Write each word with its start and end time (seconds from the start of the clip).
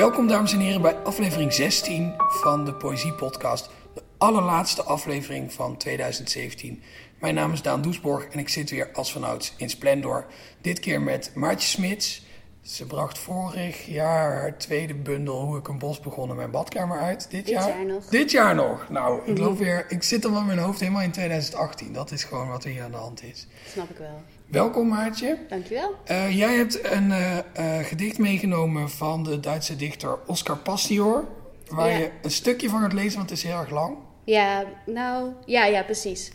Welkom 0.00 0.26
dames 0.26 0.52
en 0.52 0.58
heren 0.58 0.82
bij 0.82 0.96
aflevering 0.96 1.52
16 1.52 2.14
van 2.18 2.64
de 2.64 2.74
Poëzie 2.74 3.12
Podcast. 3.12 3.70
De 3.94 4.02
allerlaatste 4.18 4.82
aflevering 4.82 5.52
van 5.52 5.76
2017. 5.76 6.82
Mijn 7.18 7.34
naam 7.34 7.52
is 7.52 7.62
Daan 7.62 7.82
Doesborg 7.82 8.24
en 8.24 8.38
ik 8.38 8.48
zit 8.48 8.70
weer 8.70 8.92
als 8.92 9.12
vanouds 9.12 9.54
in 9.56 9.70
Splendor. 9.70 10.26
Dit 10.60 10.78
keer 10.78 11.02
met 11.02 11.30
Maartje 11.34 11.68
Smits. 11.68 12.24
Ze 12.70 12.86
bracht 12.86 13.18
vorig 13.18 13.86
jaar 13.86 14.32
haar 14.32 14.58
tweede 14.58 14.94
bundel 14.94 15.40
Hoe 15.44 15.58
ik 15.58 15.68
een 15.68 15.78
bos 15.78 16.00
begon 16.00 16.30
in 16.30 16.36
mijn 16.36 16.50
badkamer 16.50 16.98
uit. 16.98 17.30
Dit, 17.30 17.46
Dit 17.46 17.54
jaar 17.54 17.86
nog. 17.86 18.04
Dit 18.06 18.30
jaar 18.30 18.54
nog. 18.54 18.88
Nou, 18.88 19.20
ik 19.30 19.38
loop 19.38 19.58
weer. 19.58 19.86
Ik 19.88 20.02
zit 20.02 20.24
al 20.24 20.38
in 20.38 20.46
mijn 20.46 20.58
hoofd 20.58 20.80
helemaal 20.80 21.02
in 21.02 21.10
2018. 21.10 21.92
Dat 21.92 22.10
is 22.10 22.24
gewoon 22.24 22.48
wat 22.48 22.64
er 22.64 22.70
hier 22.70 22.82
aan 22.82 22.90
de 22.90 22.96
hand 22.96 23.22
is. 23.22 23.46
Snap 23.72 23.90
ik 23.90 23.96
wel. 23.96 24.22
Welkom 24.46 24.88
Maartje. 24.88 25.38
Dankjewel. 25.48 25.94
Eh, 26.04 26.36
jij 26.36 26.54
hebt 26.56 26.90
een 26.92 27.12
eh, 27.12 27.38
eh, 27.38 27.86
gedicht 27.86 28.18
meegenomen 28.18 28.90
van 28.90 29.22
de 29.24 29.40
Duitse 29.40 29.76
dichter 29.76 30.18
Oscar 30.26 30.56
Pastior. 30.56 31.24
Waar 31.68 31.90
Ja. 31.90 31.96
je 31.96 32.10
een 32.22 32.30
stukje 32.30 32.68
van 32.68 32.80
gaat 32.80 32.92
lezen, 32.92 33.16
want 33.18 33.30
het 33.30 33.38
is 33.38 33.44
heel 33.44 33.58
erg 33.58 33.70
lang. 33.70 33.96
Ja, 34.24 34.64
nou, 34.86 35.32
ja, 35.46 35.64
ja, 35.64 35.82
precies. 35.82 36.32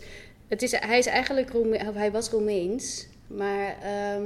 Het 0.48 0.62
is, 0.62 0.72
hij 0.72 0.98
is 0.98 1.06
eigenlijk 1.06 1.50
Roeme- 1.50 1.88
of 1.88 1.94
hij 1.94 2.12
was 2.12 2.30
Roemeens, 2.30 3.06
maar 3.26 3.76
ehm, 3.82 4.22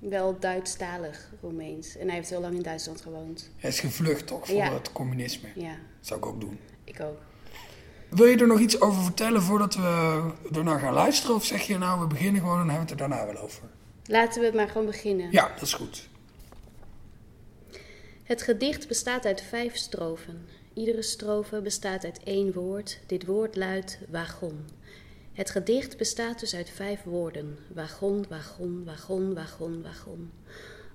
wel 0.00 0.38
Duitsstalig 0.38 1.30
Roemeens. 1.40 1.96
En 1.96 2.06
hij 2.06 2.16
heeft 2.16 2.30
heel 2.30 2.40
lang 2.40 2.54
in 2.54 2.62
Duitsland 2.62 3.00
gewoond. 3.00 3.50
Hij 3.56 3.70
is 3.70 3.80
gevlucht 3.80 4.26
toch 4.26 4.46
voor 4.46 4.56
Ja. 4.56 4.72
het 4.72 4.92
communisme. 4.92 5.48
Ja, 5.54 5.74
zou 6.00 6.20
ik 6.20 6.26
ook 6.26 6.40
doen. 6.40 6.58
ik 6.84 7.00
ook. 7.00 7.18
Wil 8.08 8.26
je 8.26 8.36
er 8.36 8.46
nog 8.46 8.58
iets 8.60 8.80
over 8.80 9.02
vertellen 9.02 9.42
voordat 9.42 9.74
we 9.74 10.30
ernaar 10.52 10.80
gaan 10.80 10.92
luisteren? 10.92 11.36
Of 11.36 11.44
zeg 11.44 11.62
je 11.62 11.78
nou, 11.78 12.00
we 12.00 12.06
beginnen 12.06 12.40
gewoon 12.40 12.60
en 12.60 12.68
hebben 12.68 12.86
we 12.86 12.92
het 12.92 13.00
er 13.00 13.08
daarna 13.08 13.26
wel 13.32 13.42
over? 13.42 13.62
Laten 14.04 14.42
we 14.42 14.56
maar 14.56 14.68
gewoon 14.68 14.86
beginnen. 14.86 15.30
Ja, 15.30 15.48
dat 15.48 15.62
is 15.62 15.72
goed. 15.74 16.08
Het 18.22 18.42
gedicht 18.42 18.88
bestaat 18.88 19.24
uit 19.26 19.42
vijf 19.42 19.76
strofen. 19.76 20.46
Iedere 20.74 21.02
strofe 21.02 21.60
bestaat 21.60 22.04
uit 22.04 22.20
één 22.24 22.52
woord. 22.52 22.98
Dit 23.06 23.26
woord 23.26 23.56
luidt 23.56 23.98
wagon. 24.08 24.68
Het 25.32 25.50
gedicht 25.50 25.96
bestaat 25.96 26.40
dus 26.40 26.54
uit 26.54 26.70
vijf 26.70 27.02
woorden: 27.02 27.58
wagon, 27.74 28.24
wagon, 28.28 28.84
wagon, 28.84 29.34
wagon, 29.34 29.82
wagon. 29.82 30.30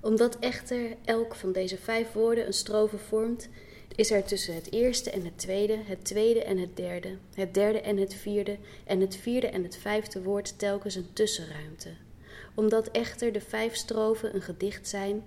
Omdat 0.01 0.39
echter 0.39 0.95
elk 1.05 1.35
van 1.35 1.51
deze 1.51 1.77
vijf 1.77 2.11
woorden 2.11 2.45
een 2.45 2.53
strofe 2.53 2.97
vormt, 2.97 3.49
is 3.95 4.11
er 4.11 4.23
tussen 4.23 4.55
het 4.55 4.71
eerste 4.71 5.11
en 5.11 5.25
het 5.25 5.37
tweede, 5.37 5.77
het 5.85 6.05
tweede 6.05 6.43
en 6.43 6.57
het 6.57 6.75
derde, 6.75 7.17
het 7.33 7.53
derde 7.53 7.81
en 7.81 7.97
het 7.97 8.13
vierde 8.13 8.57
en 8.83 8.99
het 8.99 9.15
vierde 9.15 9.47
en 9.47 9.63
het 9.63 9.77
vijfde 9.77 10.23
woord 10.23 10.59
telkens 10.59 10.95
een 10.95 11.13
tussenruimte. 11.13 11.89
Omdat 12.53 12.91
echter 12.91 13.31
de 13.31 13.41
vijf 13.41 13.75
strofen 13.75 14.35
een 14.35 14.41
gedicht 14.41 14.87
zijn, 14.87 15.23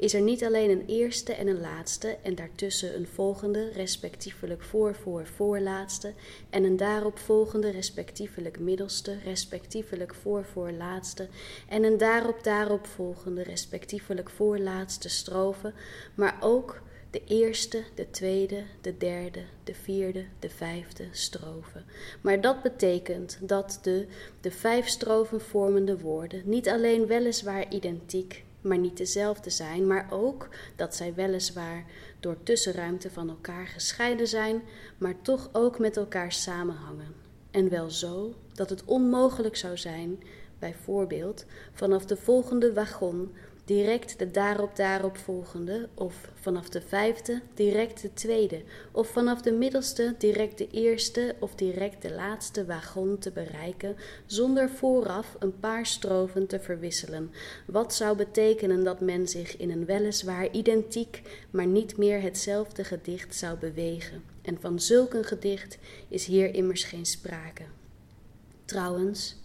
is 0.00 0.14
er 0.14 0.20
niet 0.20 0.44
alleen 0.44 0.70
een 0.70 0.86
eerste 0.86 1.32
en 1.32 1.46
een 1.46 1.60
laatste 1.60 2.18
en 2.22 2.34
daartussen 2.34 2.96
een 2.96 3.06
volgende, 3.06 3.70
respectievelijk 3.72 4.62
voor, 4.62 4.94
voor, 4.94 5.26
voorlaatste 5.26 6.12
en 6.50 6.64
een 6.64 6.76
daarop 6.76 7.18
volgende, 7.18 7.70
respectievelijk 7.70 8.58
middelste, 8.58 9.18
respectievelijk 9.24 10.14
voor, 10.14 10.44
voor, 10.44 10.70
laatste 10.70 11.28
en 11.68 11.84
een 11.84 11.98
daarop, 11.98 12.44
daarop 12.44 12.86
volgende, 12.86 13.42
respectievelijk 13.42 14.30
voorlaatste 14.30 15.08
strofe, 15.08 15.72
maar 16.14 16.36
ook 16.40 16.82
de 17.10 17.22
eerste, 17.24 17.82
de 17.94 18.10
tweede, 18.10 18.62
de 18.80 18.96
derde, 18.96 19.42
de 19.64 19.74
vierde, 19.74 20.24
de 20.38 20.50
vijfde 20.50 21.04
strofe. 21.10 21.82
Maar 22.20 22.40
dat 22.40 22.62
betekent 22.62 23.38
dat 23.40 23.78
de, 23.82 24.06
de 24.40 24.50
vijf 24.50 24.88
strofen 24.88 25.40
vormende 25.40 25.98
woorden 25.98 26.42
niet 26.44 26.68
alleen 26.68 27.06
weliswaar 27.06 27.72
identiek, 27.72 28.44
maar 28.60 28.78
niet 28.78 28.96
dezelfde 28.96 29.50
zijn, 29.50 29.86
maar 29.86 30.06
ook 30.10 30.48
dat 30.76 30.94
zij 30.94 31.14
weliswaar 31.14 31.84
door 32.20 32.42
tussenruimte 32.42 33.10
van 33.10 33.28
elkaar 33.28 33.66
gescheiden 33.66 34.28
zijn, 34.28 34.62
maar 34.98 35.14
toch 35.22 35.48
ook 35.52 35.78
met 35.78 35.96
elkaar 35.96 36.32
samenhangen. 36.32 37.14
En 37.50 37.68
wel 37.68 37.90
zo 37.90 38.34
dat 38.52 38.70
het 38.70 38.84
onmogelijk 38.84 39.56
zou 39.56 39.76
zijn, 39.76 40.22
bijvoorbeeld 40.58 41.44
vanaf 41.72 42.04
de 42.06 42.16
volgende 42.16 42.72
wagon 42.72 43.32
direct 43.70 44.18
de 44.18 44.30
daarop 44.30 44.76
daarop 44.76 45.16
volgende, 45.16 45.88
of 45.94 46.30
vanaf 46.34 46.68
de 46.68 46.80
vijfde 46.80 47.40
direct 47.54 48.02
de 48.02 48.12
tweede, 48.12 48.62
of 48.92 49.08
vanaf 49.08 49.40
de 49.40 49.52
middelste 49.52 50.14
direct 50.18 50.58
de 50.58 50.68
eerste 50.70 51.34
of 51.38 51.54
direct 51.54 52.02
de 52.02 52.12
laatste 52.14 52.64
wagon 52.66 53.18
te 53.18 53.30
bereiken, 53.30 53.96
zonder 54.26 54.70
vooraf 54.70 55.36
een 55.38 55.58
paar 55.60 55.86
strofen 55.86 56.46
te 56.46 56.60
verwisselen. 56.60 57.30
Wat 57.66 57.94
zou 57.94 58.16
betekenen 58.16 58.84
dat 58.84 59.00
men 59.00 59.28
zich 59.28 59.56
in 59.56 59.70
een 59.70 59.84
weliswaar 59.84 60.50
identiek, 60.50 61.22
maar 61.50 61.66
niet 61.66 61.96
meer 61.96 62.22
hetzelfde 62.22 62.84
gedicht 62.84 63.34
zou 63.34 63.58
bewegen. 63.58 64.22
En 64.42 64.60
van 64.60 64.80
zulk 64.80 65.14
een 65.14 65.24
gedicht 65.24 65.78
is 66.08 66.24
hier 66.24 66.54
immers 66.54 66.84
geen 66.84 67.06
sprake. 67.06 67.64
Trouwens, 68.64 69.36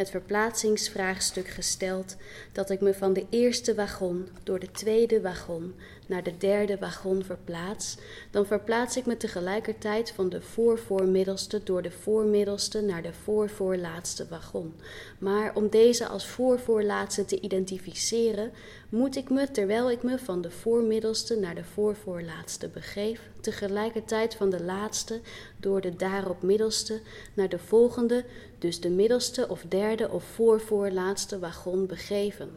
het 0.00 0.10
verplaatsingsvraagstuk 0.10 1.48
gesteld 1.48 2.16
dat 2.52 2.70
ik 2.70 2.80
me 2.80 2.94
van 2.94 3.12
de 3.12 3.26
eerste 3.30 3.74
wagon 3.74 4.28
door 4.42 4.58
de 4.58 4.70
tweede 4.70 5.20
wagon 5.20 5.74
naar 6.06 6.22
de 6.22 6.36
derde 6.36 6.78
wagon 6.78 7.24
verplaats, 7.24 7.96
dan 8.30 8.46
verplaats 8.46 8.96
ik 8.96 9.06
me 9.06 9.16
tegelijkertijd 9.16 10.10
van 10.10 10.28
de 10.28 10.40
voorvoormiddelste 10.40 11.62
door 11.62 11.82
de 11.82 11.90
voormiddelste 11.90 12.80
naar 12.80 13.02
de 13.02 13.12
voorvoorlaatste 13.12 14.26
wagon. 14.28 14.74
Maar 15.18 15.54
om 15.54 15.68
deze 15.68 16.06
als 16.06 16.26
voorvoorlaatste 16.26 17.24
te 17.24 17.40
identificeren, 17.40 18.52
moet 18.88 19.16
ik 19.16 19.30
me, 19.30 19.50
terwijl 19.50 19.90
ik 19.90 20.02
me 20.02 20.18
van 20.18 20.40
de 20.40 20.50
voormiddelste 20.50 21.36
naar 21.36 21.54
de 21.54 21.64
voorvoorlaatste 21.64 22.68
begeef, 22.68 23.20
tegelijkertijd 23.40 24.34
van 24.34 24.50
de 24.50 24.62
laatste 24.62 25.20
door 25.56 25.80
de 25.80 25.96
daarop 25.96 26.42
middelste 26.42 27.00
naar 27.34 27.48
de 27.48 27.58
volgende, 27.58 28.24
dus 28.60 28.80
de 28.80 28.90
middelste 28.90 29.48
of 29.48 29.64
derde 29.68 30.10
of 30.10 30.24
voorvoorlaatste 30.24 31.38
wagon 31.38 31.86
begeven. 31.86 32.50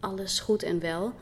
Alles 0.00 0.40
goed 0.40 0.62
en 0.62 0.80
wel, 0.80 1.12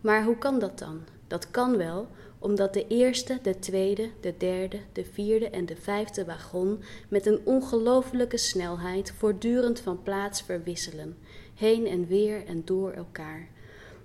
maar 0.00 0.24
hoe 0.24 0.38
kan 0.38 0.58
dat 0.58 0.78
dan? 0.78 1.00
Dat 1.26 1.50
kan 1.50 1.76
wel, 1.76 2.08
omdat 2.38 2.74
de 2.74 2.86
eerste, 2.86 3.38
de 3.42 3.58
tweede, 3.58 4.10
de 4.20 4.34
derde, 4.38 4.80
de 4.92 5.04
vierde 5.04 5.50
en 5.50 5.66
de 5.66 5.76
vijfde 5.76 6.24
wagon 6.24 6.82
met 7.08 7.26
een 7.26 7.40
ongelofelijke 7.44 8.36
snelheid 8.36 9.12
voortdurend 9.16 9.80
van 9.80 10.02
plaats 10.02 10.42
verwisselen, 10.42 11.16
heen 11.54 11.86
en 11.86 12.06
weer 12.06 12.46
en 12.46 12.62
door 12.64 12.92
elkaar. 12.92 13.48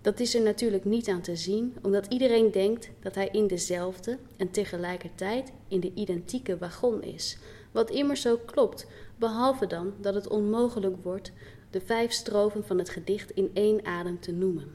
Dat 0.01 0.19
is 0.19 0.35
er 0.35 0.41
natuurlijk 0.41 0.85
niet 0.85 1.07
aan 1.07 1.21
te 1.21 1.35
zien, 1.35 1.75
omdat 1.81 2.05
iedereen 2.09 2.51
denkt 2.51 2.89
dat 3.01 3.15
hij 3.15 3.29
in 3.31 3.47
dezelfde 3.47 4.17
en 4.37 4.51
tegelijkertijd 4.51 5.51
in 5.67 5.79
de 5.79 5.91
identieke 5.93 6.57
wagon 6.57 7.03
is. 7.03 7.37
Wat 7.71 7.89
immers 7.89 8.21
zo 8.21 8.37
klopt, 8.45 8.87
behalve 9.23 9.67
dan 9.67 9.93
dat 10.01 10.13
het 10.13 10.27
onmogelijk 10.27 11.03
wordt 11.03 11.31
de 11.69 11.81
vijf 11.81 12.11
strofen 12.11 12.65
van 12.65 12.77
het 12.77 12.89
gedicht 12.89 13.31
in 13.31 13.51
één 13.53 13.85
adem 13.85 14.19
te 14.19 14.31
noemen. 14.31 14.71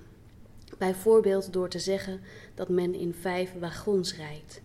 Bijvoorbeeld 0.79 1.53
door 1.53 1.69
te 1.69 1.79
zeggen 1.79 2.21
dat 2.55 2.69
men 2.69 2.95
in 2.95 3.15
vijf 3.15 3.53
wagons 3.59 4.17
rijdt. 4.17 4.63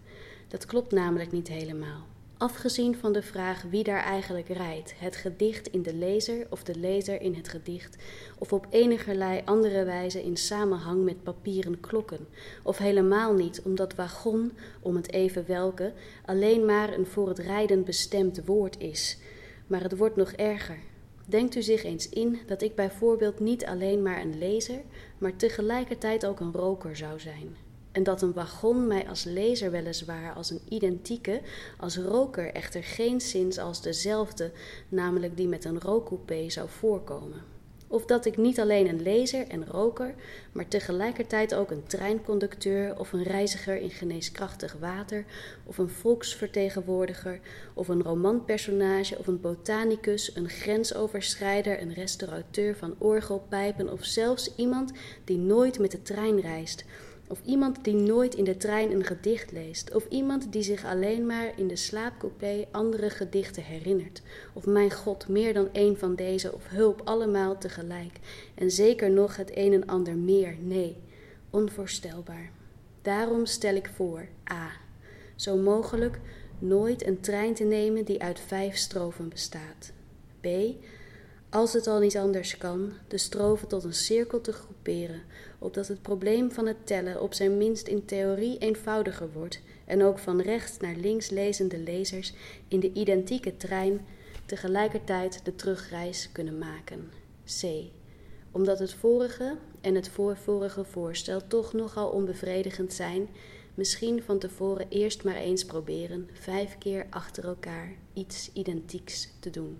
Dat 0.48 0.66
klopt 0.66 0.92
namelijk 0.92 1.32
niet 1.32 1.48
helemaal. 1.48 2.06
Afgezien 2.38 2.96
van 2.96 3.14
de 3.14 3.22
vraag 3.22 3.62
wie 3.70 3.84
daar 3.84 4.04
eigenlijk 4.04 4.48
rijdt, 4.48 4.94
het 4.98 5.16
gedicht 5.16 5.68
in 5.68 5.82
de 5.82 5.94
lezer 5.96 6.48
of 6.50 6.64
de 6.64 6.80
lezer 6.80 7.22
in 7.22 7.34
het 7.34 7.48
gedicht, 7.48 7.98
of 8.38 8.54
op 8.54 8.68
enigerlei 8.70 9.42
andere 9.46 9.84
wijze 9.84 10.24
in 10.24 10.38
samenhang 10.38 11.04
met 11.04 11.24
papieren 11.24 11.80
klokken, 11.80 12.28
of 12.64 12.78
helemaal 12.78 13.34
niet 13.34 13.62
omdat 13.62 13.96
wagon, 13.96 14.52
om 14.82 14.96
het 14.96 15.12
even 15.12 15.46
welke, 15.48 15.94
alleen 16.26 16.66
maar 16.66 16.94
een 16.94 17.06
voor 17.06 17.28
het 17.28 17.40
rijden 17.40 17.84
bestemd 17.84 18.46
woord 18.46 18.80
is. 18.80 19.18
Maar 19.68 19.82
het 19.82 19.98
wordt 19.98 20.16
nog 20.16 20.32
erger. 20.32 20.78
Denkt 21.26 21.56
u 21.56 21.62
zich 21.62 21.84
eens 21.84 22.10
in 22.10 22.40
dat 22.46 22.62
ik 22.62 22.76
bijvoorbeeld 22.76 23.40
niet 23.40 23.66
alleen 23.66 24.02
maar 24.02 24.22
een 24.22 24.38
lezer, 24.38 24.82
maar 25.18 25.36
tegelijkertijd 25.36 26.26
ook 26.26 26.40
een 26.40 26.54
roker 26.54 26.96
zou 26.96 27.20
zijn. 27.20 27.56
En 27.92 28.04
dat 28.04 28.22
een 28.22 28.34
wagon 28.34 28.88
mij 28.88 29.08
als 29.08 29.24
lezer 29.24 29.72
weliswaar 29.72 30.34
als 30.34 30.50
een 30.50 30.62
identieke, 30.70 31.42
als 31.78 31.98
roker 31.98 32.54
echter 32.54 32.84
geen 32.84 33.22
zins 33.22 33.58
als 33.58 33.82
dezelfde, 33.82 34.52
namelijk 34.90 35.38
die 35.38 35.48
met 35.48 35.66
een 35.66 35.80
rookcoupé 35.80 36.50
zou 36.50 36.70
voorkomen. 36.70 37.53
Of 37.94 38.06
dat 38.06 38.26
ik 38.26 38.38
niet 38.38 38.60
alleen 38.60 38.88
een 38.88 39.02
lezer 39.02 39.48
en 39.48 39.66
roker, 39.66 40.14
maar 40.52 40.68
tegelijkertijd 40.68 41.54
ook 41.54 41.72
een 41.72 41.84
treinconducteur 41.88 43.00
of 43.00 43.14
een 43.14 43.24
reiziger 43.24 43.76
in 43.76 43.90
geneeskrachtig 43.90 44.76
water, 44.80 45.26
of 45.64 45.78
een 45.78 45.90
volksvertegenwoordiger, 45.90 47.40
of 47.74 47.88
een 47.88 48.04
romanpersonage, 48.04 49.18
of 49.18 49.28
een 49.28 49.42
botanicus, 49.42 50.36
een 50.36 50.50
grensoverschrijder, 50.50 51.82
een 51.82 51.94
restaurateur 51.94 52.76
van 52.76 52.96
orgelpijpen, 52.98 53.92
of 53.92 54.06
zelfs 54.06 54.56
iemand 54.56 54.92
die 55.24 55.38
nooit 55.38 55.80
met 55.80 55.92
de 55.92 56.02
trein 56.02 56.42
reist, 56.42 56.86
of 57.34 57.42
iemand 57.46 57.84
die 57.84 57.94
nooit 57.94 58.36
in 58.36 58.44
de 58.44 58.58
trein 58.58 58.92
een 58.92 59.04
gedicht 59.04 59.52
leest. 59.52 59.96
Of 59.96 60.06
iemand 60.10 60.52
die 60.52 60.62
zich 60.62 60.86
alleen 60.86 61.26
maar 61.26 61.52
in 61.56 61.68
de 61.68 61.76
slaapcoupé 61.76 62.66
andere 62.72 63.10
gedichten 63.10 63.64
herinnert. 63.64 64.22
Of 64.54 64.66
mijn 64.66 64.92
god, 64.92 65.28
meer 65.28 65.54
dan 65.54 65.70
één 65.72 65.98
van 65.98 66.16
deze, 66.16 66.54
of 66.54 66.68
hulp 66.68 67.02
allemaal 67.04 67.58
tegelijk. 67.58 68.20
En 68.56 68.72
zeker 68.72 69.12
nog 69.12 69.36
het 69.36 69.52
een 69.54 69.74
en 69.74 69.86
ander 69.86 70.16
meer. 70.16 70.56
Nee, 70.60 70.98
onvoorstelbaar. 71.50 72.52
Daarom 73.02 73.46
stel 73.46 73.76
ik 73.76 73.90
voor 73.96 74.28
A. 74.52 74.72
Zo 75.36 75.58
mogelijk 75.58 76.20
nooit 76.60 77.08
een 77.08 77.20
trein 77.20 77.54
te 77.54 77.64
nemen 77.64 78.06
die 78.06 78.22
uit 78.22 78.40
vijf 78.40 78.76
strofen 78.76 79.30
bestaat. 79.30 79.92
B. 80.42 80.48
Als 81.50 81.74
het 81.74 81.88
al 81.88 82.00
niet 82.00 82.18
anders 82.18 82.58
kan, 82.58 82.94
de 83.08 83.18
strofen 83.18 83.68
tot 83.68 83.84
een 83.84 83.94
cirkel 83.94 84.42
te 84.42 84.52
groeperen, 84.52 85.22
opdat 85.64 85.88
het 85.88 86.02
probleem 86.02 86.52
van 86.52 86.68
het 86.68 86.88
tellen 86.88 87.22
op 87.22 87.34
zijn 87.34 87.58
minst 87.58 87.88
in 87.88 88.06
theorie 88.06 88.58
eenvoudiger 88.58 89.32
wordt 89.32 89.62
en 89.86 90.04
ook 90.04 90.20
van 90.20 90.42
rechts 90.42 90.78
naar 90.80 90.96
links 90.96 91.30
lezende 91.30 91.78
lezers 91.78 92.34
in 92.68 92.80
de 92.80 92.94
identieke 92.94 93.58
trein 93.58 94.06
tegelijkertijd 94.46 95.46
de 95.46 95.56
terugreis 95.56 96.30
kunnen 96.32 96.58
maken. 96.58 97.12
C. 97.62 97.64
Omdat 98.52 98.80
het 98.80 98.94
vorige 98.94 99.58
en 99.82 99.96
het 99.96 100.10
voorvorige 100.10 100.84
voorstel 100.84 101.48
toch 101.48 101.74
nogal 101.74 102.10
onbevredigend 102.10 102.94
zijn, 102.94 103.28
misschien 103.74 104.24
van 104.24 104.40
tevoren 104.40 104.86
eerst 104.90 105.24
maar 105.24 105.36
eens 105.36 105.66
proberen 105.66 106.30
vijf 106.34 106.78
keer 106.78 107.06
achter 107.10 107.46
elkaar 107.46 107.92
iets 108.14 108.50
identieks 108.54 109.30
te 109.40 109.50
doen. 109.50 109.78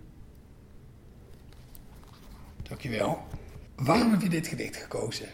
Dankjewel. 2.62 3.18
Waarom 3.76 4.12
heb 4.12 4.22
je 4.22 4.30
dit 4.30 4.48
gedicht 4.48 4.76
gekozen? 4.76 5.28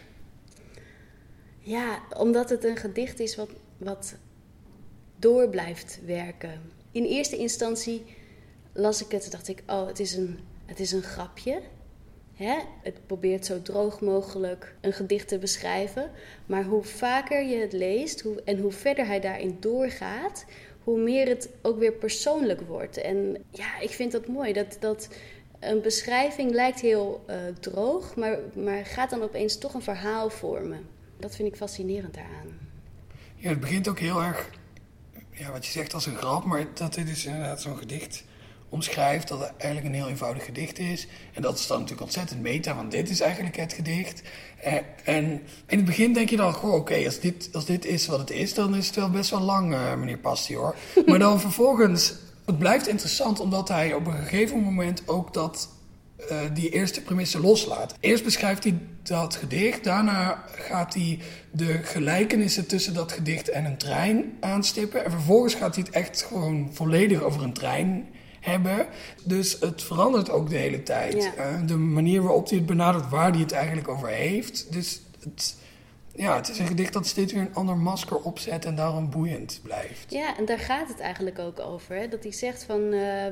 Ja, 1.70 2.02
omdat 2.16 2.50
het 2.50 2.64
een 2.64 2.76
gedicht 2.76 3.20
is 3.20 3.36
wat, 3.36 3.50
wat 3.76 4.14
door 5.16 5.48
blijft 5.48 6.00
werken. 6.04 6.60
In 6.92 7.04
eerste 7.04 7.36
instantie 7.36 8.04
las 8.72 9.04
ik 9.04 9.10
het 9.10 9.24
en 9.24 9.30
dacht 9.30 9.48
ik, 9.48 9.62
oh, 9.66 9.86
het 9.86 10.00
is 10.00 10.14
een, 10.14 10.38
het 10.66 10.80
is 10.80 10.92
een 10.92 11.02
grapje. 11.02 11.60
Hè? 12.34 12.58
Het 12.82 13.06
probeert 13.06 13.46
zo 13.46 13.62
droog 13.62 14.00
mogelijk 14.00 14.74
een 14.80 14.92
gedicht 14.92 15.28
te 15.28 15.38
beschrijven. 15.38 16.10
Maar 16.46 16.64
hoe 16.64 16.82
vaker 16.82 17.42
je 17.42 17.56
het 17.56 17.72
leest 17.72 18.20
hoe, 18.20 18.42
en 18.44 18.58
hoe 18.58 18.72
verder 18.72 19.06
hij 19.06 19.20
daarin 19.20 19.56
doorgaat, 19.60 20.44
hoe 20.84 20.98
meer 20.98 21.28
het 21.28 21.48
ook 21.62 21.78
weer 21.78 21.92
persoonlijk 21.92 22.60
wordt. 22.60 22.96
En 22.96 23.44
ja, 23.50 23.80
ik 23.80 23.90
vind 23.90 24.12
dat 24.12 24.26
mooi. 24.26 24.52
Dat, 24.52 24.76
dat 24.80 25.08
een 25.60 25.80
beschrijving 25.80 26.50
lijkt 26.50 26.80
heel 26.80 27.24
uh, 27.28 27.36
droog, 27.60 28.16
maar, 28.16 28.38
maar 28.54 28.86
gaat 28.86 29.10
dan 29.10 29.22
opeens 29.22 29.58
toch 29.58 29.74
een 29.74 29.82
verhaal 29.82 30.30
vormen. 30.30 30.98
Dat 31.20 31.36
vind 31.36 31.48
ik 31.48 31.56
fascinerend 31.56 32.14
daaraan. 32.14 32.58
Ja, 33.36 33.48
het 33.48 33.60
begint 33.60 33.88
ook 33.88 33.98
heel 33.98 34.22
erg, 34.22 34.50
ja, 35.30 35.52
wat 35.52 35.66
je 35.66 35.72
zegt 35.72 35.94
als 35.94 36.06
een 36.06 36.16
grap, 36.16 36.44
maar 36.44 36.66
dat 36.74 36.94
dit 36.94 37.08
is 37.08 37.24
inderdaad 37.24 37.62
zo'n 37.62 37.78
gedicht 37.78 38.24
omschrijft 38.70 39.28
dat 39.28 39.40
het 39.40 39.52
eigenlijk 39.56 39.94
een 39.94 40.00
heel 40.00 40.10
eenvoudig 40.10 40.44
gedicht 40.44 40.78
is. 40.78 41.06
En 41.32 41.42
dat 41.42 41.58
is 41.58 41.66
dan 41.66 41.76
natuurlijk 41.76 42.06
ontzettend 42.06 42.40
meta, 42.40 42.74
want 42.74 42.90
dit 42.90 43.10
is 43.10 43.20
eigenlijk 43.20 43.56
het 43.56 43.72
gedicht. 43.72 44.22
Eh, 44.60 44.74
en 45.04 45.24
in 45.66 45.76
het 45.76 45.84
begin 45.84 46.12
denk 46.12 46.30
je 46.30 46.36
dan, 46.36 46.52
goh, 46.52 46.74
oké, 46.74 47.04
als, 47.04 47.20
dit, 47.20 47.48
als 47.52 47.64
dit 47.64 47.84
is 47.84 48.06
wat 48.06 48.18
het 48.18 48.30
is, 48.30 48.54
dan 48.54 48.76
is 48.76 48.86
het 48.86 48.96
wel 48.96 49.10
best 49.10 49.30
wel 49.30 49.40
lang, 49.40 49.72
uh, 49.72 49.94
meneer 49.94 50.18
Pastior. 50.18 50.74
Maar 51.06 51.18
dan 51.18 51.40
vervolgens, 51.40 52.14
het 52.46 52.58
blijft 52.58 52.88
interessant 52.88 53.40
omdat 53.40 53.68
hij 53.68 53.94
op 53.94 54.06
een 54.06 54.12
gegeven 54.12 54.58
moment 54.58 55.02
ook 55.06 55.34
dat, 55.34 55.68
uh, 56.30 56.38
die 56.54 56.70
eerste 56.70 57.02
premisse 57.02 57.40
loslaat. 57.40 57.94
Eerst 58.00 58.24
beschrijft 58.24 58.64
hij 58.64 58.78
dat 59.02 59.36
gedicht, 59.36 59.84
daarna 59.84 60.44
gaat 60.48 60.94
hij 60.94 61.18
de 61.50 61.72
gelijkenissen 61.82 62.66
tussen 62.66 62.94
dat 62.94 63.12
gedicht 63.12 63.48
en 63.48 63.64
een 63.64 63.76
trein 63.76 64.36
aanstippen. 64.40 65.04
En 65.04 65.10
vervolgens 65.10 65.54
gaat 65.54 65.74
hij 65.74 65.84
het 65.84 65.94
echt 65.94 66.22
gewoon 66.22 66.70
volledig 66.72 67.22
over 67.22 67.42
een 67.42 67.52
trein 67.52 68.08
hebben. 68.40 68.86
Dus 69.24 69.60
het 69.60 69.82
verandert 69.82 70.30
ook 70.30 70.50
de 70.50 70.56
hele 70.56 70.82
tijd. 70.82 71.30
Uh, 71.38 71.66
de 71.66 71.76
manier 71.76 72.22
waarop 72.22 72.48
hij 72.48 72.58
het 72.58 72.66
benadert, 72.66 73.08
waar 73.08 73.30
hij 73.30 73.40
het 73.40 73.52
eigenlijk 73.52 73.88
over 73.88 74.08
heeft. 74.08 74.72
Dus 74.72 75.00
het, 75.20 75.56
ja, 76.14 76.36
het 76.36 76.48
is 76.48 76.58
een 76.58 76.66
gedicht 76.66 76.92
dat 76.92 77.06
steeds 77.06 77.32
weer 77.32 77.42
een 77.42 77.54
ander 77.54 77.76
masker 77.76 78.16
opzet 78.16 78.64
en 78.64 78.74
daarom 78.74 79.10
boeiend 79.10 79.60
blijft. 79.62 80.12
Ja, 80.12 80.36
en 80.36 80.44
daar 80.44 80.58
gaat 80.58 80.88
het 80.88 81.00
eigenlijk 81.00 81.38
ook 81.38 81.60
over. 81.60 81.96
Hè? 81.96 82.08
Dat 82.08 82.22
hij 82.22 82.32
zegt 82.32 82.64
van. 82.64 82.80
Uh, 82.80 83.26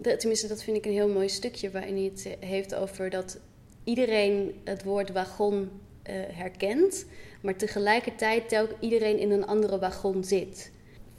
de, 0.00 0.16
tenminste, 0.16 0.46
dat 0.46 0.62
vind 0.62 0.76
ik 0.76 0.86
een 0.86 0.92
heel 0.92 1.08
mooi 1.08 1.28
stukje 1.28 1.70
waarin 1.70 1.94
hij 1.94 2.04
het 2.04 2.36
heeft 2.40 2.74
over 2.74 3.10
dat 3.10 3.38
iedereen 3.84 4.60
het 4.64 4.84
woord 4.84 5.12
wagon 5.12 5.56
uh, 5.60 6.14
herkent, 6.28 7.06
maar 7.40 7.56
tegelijkertijd 7.56 8.48
telk 8.48 8.70
iedereen 8.80 9.18
in 9.18 9.30
een 9.30 9.46
andere 9.46 9.78
wagon 9.78 10.24
zit. 10.24 10.70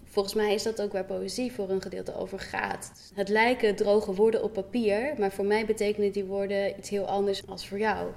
Volgens 0.03 0.33
mij 0.33 0.53
is 0.53 0.63
dat 0.63 0.81
ook 0.81 0.91
waar 0.91 1.05
poëzie 1.05 1.51
voor 1.51 1.69
een 1.69 1.81
gedeelte 1.81 2.15
over 2.15 2.39
gaat. 2.39 3.11
Het 3.13 3.29
lijken 3.29 3.75
droge 3.75 4.13
woorden 4.13 4.43
op 4.43 4.53
papier, 4.53 5.13
maar 5.17 5.31
voor 5.31 5.45
mij 5.45 5.65
betekenen 5.65 6.11
die 6.11 6.25
woorden 6.25 6.77
iets 6.77 6.89
heel 6.89 7.05
anders 7.05 7.47
als 7.47 7.67
voor 7.67 7.79
jou. 7.79 8.11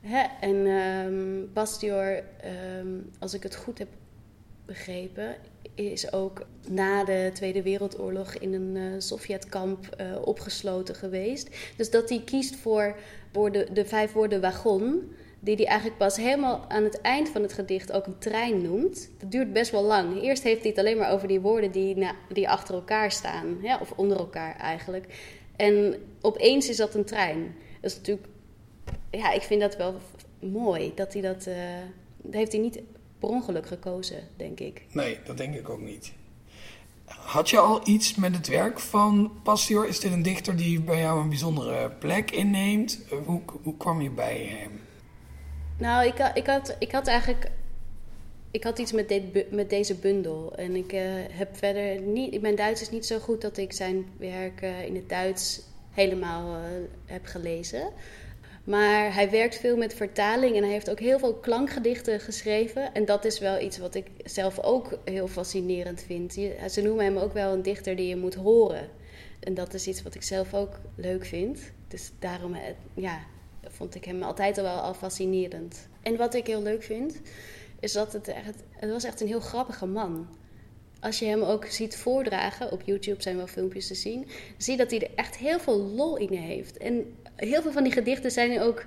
Hè? 0.00 0.24
En 0.40 0.66
um, 0.66 1.50
Bastior, 1.52 2.22
um, 2.80 3.10
als 3.18 3.34
ik 3.34 3.42
het 3.42 3.56
goed 3.56 3.78
heb 3.78 3.88
begrepen, 4.66 5.36
is 5.74 6.12
ook 6.12 6.46
na 6.68 7.04
de 7.04 7.30
Tweede 7.32 7.62
Wereldoorlog 7.62 8.34
in 8.34 8.54
een 8.54 8.76
uh, 8.76 8.94
Sovjetkamp 8.98 9.96
uh, 10.00 10.06
opgesloten 10.24 10.94
geweest. 10.94 11.48
Dus 11.76 11.90
dat 11.90 12.08
hij 12.08 12.22
kiest 12.24 12.56
voor, 12.56 12.96
voor 13.32 13.52
de, 13.52 13.84
vijf 13.86 14.12
woorden 14.12 14.40
wagon 14.40 15.12
die 15.40 15.56
hij 15.56 15.66
eigenlijk 15.66 15.98
pas 15.98 16.16
helemaal 16.16 16.64
aan 16.68 16.84
het 16.84 17.00
eind 17.00 17.28
van 17.28 17.42
het 17.42 17.52
gedicht 17.52 17.92
ook 17.92 18.06
een 18.06 18.18
trein 18.18 18.62
noemt. 18.62 19.10
Dat 19.18 19.30
duurt 19.30 19.52
best 19.52 19.70
wel 19.70 19.82
lang. 19.82 20.22
Eerst 20.22 20.42
heeft 20.42 20.60
hij 20.60 20.70
het 20.70 20.78
alleen 20.78 20.96
maar 20.96 21.12
over 21.12 21.28
die 21.28 21.40
woorden 21.40 21.70
die, 21.70 22.06
die 22.32 22.48
achter 22.48 22.74
elkaar 22.74 23.12
staan, 23.12 23.58
ja, 23.62 23.78
of 23.80 23.92
onder 23.96 24.18
elkaar 24.18 24.56
eigenlijk. 24.56 25.06
En 25.56 25.94
opeens 26.20 26.68
is 26.68 26.76
dat 26.76 26.94
een 26.94 27.04
trein. 27.04 27.54
Dat 27.80 27.90
is 27.90 27.96
natuurlijk, 27.96 28.26
ja, 29.10 29.32
ik 29.32 29.42
vind 29.42 29.60
dat 29.60 29.76
wel 29.76 29.94
mooi 30.38 30.92
dat 30.94 31.12
hij 31.12 31.22
dat. 31.22 31.46
Uh, 31.46 31.54
dat 32.16 32.34
heeft 32.34 32.52
hij 32.52 32.60
niet 32.60 32.82
per 33.22 33.30
ongeluk 33.30 33.66
gekozen, 33.66 34.28
denk 34.36 34.60
ik. 34.60 34.82
Nee, 34.92 35.18
dat 35.24 35.36
denk 35.36 35.54
ik 35.54 35.68
ook 35.68 35.80
niet. 35.80 36.12
Had 37.04 37.50
je 37.50 37.58
al 37.58 37.88
iets 37.88 38.14
met 38.14 38.36
het 38.36 38.48
werk 38.48 38.78
van 38.78 39.32
Pastior? 39.42 39.88
Is 39.88 40.00
dit 40.00 40.12
een 40.12 40.22
dichter 40.22 40.56
die 40.56 40.80
bij 40.80 40.98
jou 40.98 41.20
een 41.20 41.28
bijzondere 41.28 41.90
plek 41.90 42.30
inneemt? 42.30 42.98
Hoe, 43.24 43.40
hoe 43.62 43.76
kwam 43.76 44.00
je 44.00 44.10
bij 44.10 44.38
hem? 44.38 44.80
Nou, 45.78 46.06
ik, 46.06 46.30
ik, 46.34 46.46
had, 46.46 46.76
ik 46.78 46.92
had 46.92 47.06
eigenlijk. 47.06 47.50
Ik 48.50 48.64
had 48.64 48.78
iets 48.78 48.92
met, 48.92 49.08
dit, 49.08 49.50
met 49.50 49.70
deze 49.70 49.94
bundel. 49.94 50.56
En 50.56 50.76
ik 50.76 50.92
uh, 50.92 51.00
heb 51.30 51.56
verder 51.56 52.00
niet. 52.00 52.40
Mijn 52.40 52.56
Duits 52.56 52.80
is 52.80 52.90
niet 52.90 53.06
zo 53.06 53.18
goed 53.18 53.40
dat 53.40 53.56
ik 53.56 53.72
zijn 53.72 54.06
werk 54.18 54.62
uh, 54.62 54.84
in 54.84 54.94
het 54.94 55.08
Duits 55.08 55.60
helemaal 55.90 56.56
uh, 56.56 56.64
heb 57.06 57.26
gelezen. 57.26 57.92
Maar 58.64 59.14
hij 59.14 59.30
werkt 59.30 59.56
veel 59.56 59.76
met 59.76 59.94
vertaling 59.94 60.56
en 60.56 60.62
hij 60.62 60.72
heeft 60.72 60.90
ook 60.90 61.00
heel 61.00 61.18
veel 61.18 61.34
klankgedichten 61.34 62.20
geschreven. 62.20 62.94
En 62.94 63.04
dat 63.04 63.24
is 63.24 63.38
wel 63.38 63.60
iets 63.60 63.78
wat 63.78 63.94
ik 63.94 64.06
zelf 64.24 64.60
ook 64.60 64.98
heel 65.04 65.28
fascinerend 65.28 66.02
vind. 66.02 66.32
Ze 66.70 66.80
noemen 66.82 67.04
hem 67.04 67.16
ook 67.16 67.32
wel 67.32 67.52
een 67.52 67.62
dichter 67.62 67.96
die 67.96 68.08
je 68.08 68.16
moet 68.16 68.34
horen. 68.34 68.88
En 69.40 69.54
dat 69.54 69.74
is 69.74 69.86
iets 69.86 70.02
wat 70.02 70.14
ik 70.14 70.22
zelf 70.22 70.54
ook 70.54 70.80
leuk 70.94 71.24
vind. 71.24 71.60
Dus 71.88 72.10
daarom, 72.18 72.56
ja, 72.94 73.20
vond 73.68 73.94
ik 73.94 74.04
hem 74.04 74.22
altijd 74.22 74.58
al 74.58 74.64
wel 74.64 74.80
al 74.80 74.94
fascinerend. 74.94 75.88
En 76.02 76.16
wat 76.16 76.34
ik 76.34 76.46
heel 76.46 76.62
leuk 76.62 76.82
vind, 76.82 77.20
is 77.80 77.92
dat 77.92 78.12
het 78.12 78.28
echt, 78.28 78.62
het 78.70 78.90
was 78.90 79.04
echt 79.04 79.20
een 79.20 79.26
heel 79.26 79.40
grappige 79.40 79.86
man. 79.86 80.28
Als 81.00 81.18
je 81.18 81.24
hem 81.24 81.42
ook 81.42 81.64
ziet 81.64 81.96
voordragen, 81.96 82.72
op 82.72 82.82
YouTube 82.84 83.22
zijn 83.22 83.36
wel 83.36 83.46
filmpjes 83.46 83.86
te 83.86 83.94
zien, 83.94 84.26
zie 84.56 84.76
dat 84.76 84.90
hij 84.90 85.00
er 85.00 85.10
echt 85.14 85.36
heel 85.36 85.60
veel 85.60 85.78
lol 85.78 86.16
in 86.16 86.32
heeft. 86.32 86.76
En 86.76 87.16
heel 87.48 87.62
veel 87.62 87.72
van 87.72 87.82
die 87.82 87.92
gedichten 87.92 88.30
zijn 88.30 88.60
ook, 88.60 88.84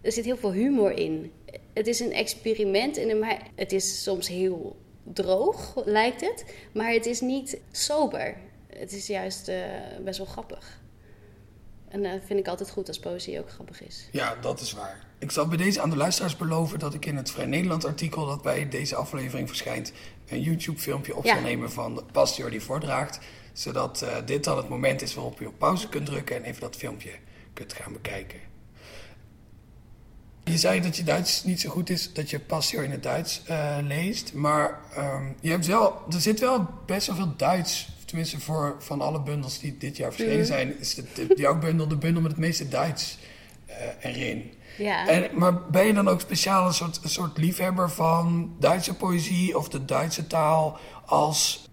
er 0.00 0.12
zit 0.12 0.24
heel 0.24 0.36
veel 0.36 0.52
humor 0.52 0.90
in. 0.90 1.32
Het 1.72 1.86
is 1.86 2.00
een 2.00 2.12
experiment 2.12 2.96
en 2.96 3.26
het 3.54 3.72
is 3.72 4.02
soms 4.02 4.28
heel 4.28 4.76
droog, 5.12 5.72
lijkt 5.84 6.20
het, 6.20 6.44
maar 6.72 6.92
het 6.92 7.06
is 7.06 7.20
niet 7.20 7.58
sober. 7.70 8.36
Het 8.66 8.92
is 8.92 9.06
juist 9.06 9.48
uh, 9.48 9.56
best 10.04 10.18
wel 10.18 10.26
grappig. 10.26 10.80
En 11.88 12.02
dat 12.02 12.20
vind 12.24 12.38
ik 12.38 12.48
altijd 12.48 12.70
goed 12.70 12.88
als 12.88 12.98
poëzie 12.98 13.38
ook 13.38 13.50
grappig 13.50 13.82
is. 13.82 14.08
Ja, 14.12 14.36
dat 14.40 14.60
is 14.60 14.72
waar. 14.72 15.06
Ik 15.18 15.30
zal 15.30 15.48
bij 15.48 15.56
deze 15.56 15.80
aan 15.80 15.90
de 15.90 15.96
luisteraars 15.96 16.36
beloven 16.36 16.78
dat 16.78 16.94
ik 16.94 17.06
in 17.06 17.16
het 17.16 17.30
Vrij 17.30 17.46
Nederland 17.46 17.84
artikel 17.84 18.26
dat 18.26 18.42
bij 18.42 18.68
deze 18.68 18.94
aflevering 18.94 19.48
verschijnt, 19.48 19.92
een 20.28 20.40
YouTube 20.40 20.78
filmpje 20.78 21.16
op 21.16 21.26
zal 21.26 21.40
nemen 21.40 21.72
van 21.72 21.94
de 21.94 22.50
die 22.50 22.62
voordraagt. 22.62 23.18
Zodat 23.52 24.02
uh, 24.02 24.16
dit 24.26 24.44
dan 24.44 24.56
het 24.56 24.68
moment 24.68 25.02
is 25.02 25.14
waarop 25.14 25.38
je 25.38 25.46
op 25.46 25.58
pauze 25.58 25.88
kunt 25.88 26.06
drukken 26.06 26.36
en 26.36 26.42
even 26.42 26.60
dat 26.60 26.76
filmpje 26.76 27.10
kunt 27.58 27.72
gaan 27.72 27.92
bekijken. 27.92 28.38
Je 30.44 30.58
zei 30.58 30.80
dat 30.80 30.96
je 30.96 31.04
Duits 31.04 31.44
niet 31.44 31.60
zo 31.60 31.70
goed 31.70 31.90
is, 31.90 32.12
dat 32.12 32.30
je 32.30 32.40
Passio 32.40 32.80
in 32.80 32.90
het 32.90 33.02
Duits 33.02 33.42
uh, 33.50 33.76
leest. 33.82 34.32
Maar 34.32 34.78
um, 34.98 35.36
je 35.40 35.50
hebt 35.50 35.66
wel, 35.66 36.02
er 36.10 36.20
zit 36.20 36.40
wel 36.40 36.68
best 36.86 37.06
wel 37.06 37.16
veel 37.16 37.36
Duits 37.36 37.88
tenminste 38.04 38.40
voor 38.40 38.76
van 38.78 39.00
alle 39.00 39.20
bundels 39.20 39.58
die 39.58 39.76
dit 39.78 39.96
jaar 39.96 40.12
verschenen 40.12 40.46
zijn, 40.46 40.80
is 40.80 40.94
de, 40.94 41.32
jouw 41.36 41.58
bundel 41.58 41.88
de 41.88 41.96
bundel 41.96 42.22
met 42.22 42.30
het 42.30 42.40
meeste 42.40 42.68
Duits 42.68 43.18
uh, 43.68 43.74
erin. 44.00 44.52
Ja. 44.78 45.08
En, 45.08 45.38
maar 45.38 45.62
ben 45.70 45.86
je 45.86 45.92
dan 45.92 46.08
ook 46.08 46.20
speciaal 46.20 46.66
een 46.66 46.74
soort, 46.74 47.00
een 47.02 47.10
soort 47.10 47.38
liefhebber 47.38 47.90
van 47.90 48.54
Duitse 48.58 48.94
poëzie 48.94 49.58
of 49.58 49.68
de 49.68 49.84
Duitse 49.84 50.26
taal 50.26 50.78
als 51.06 51.67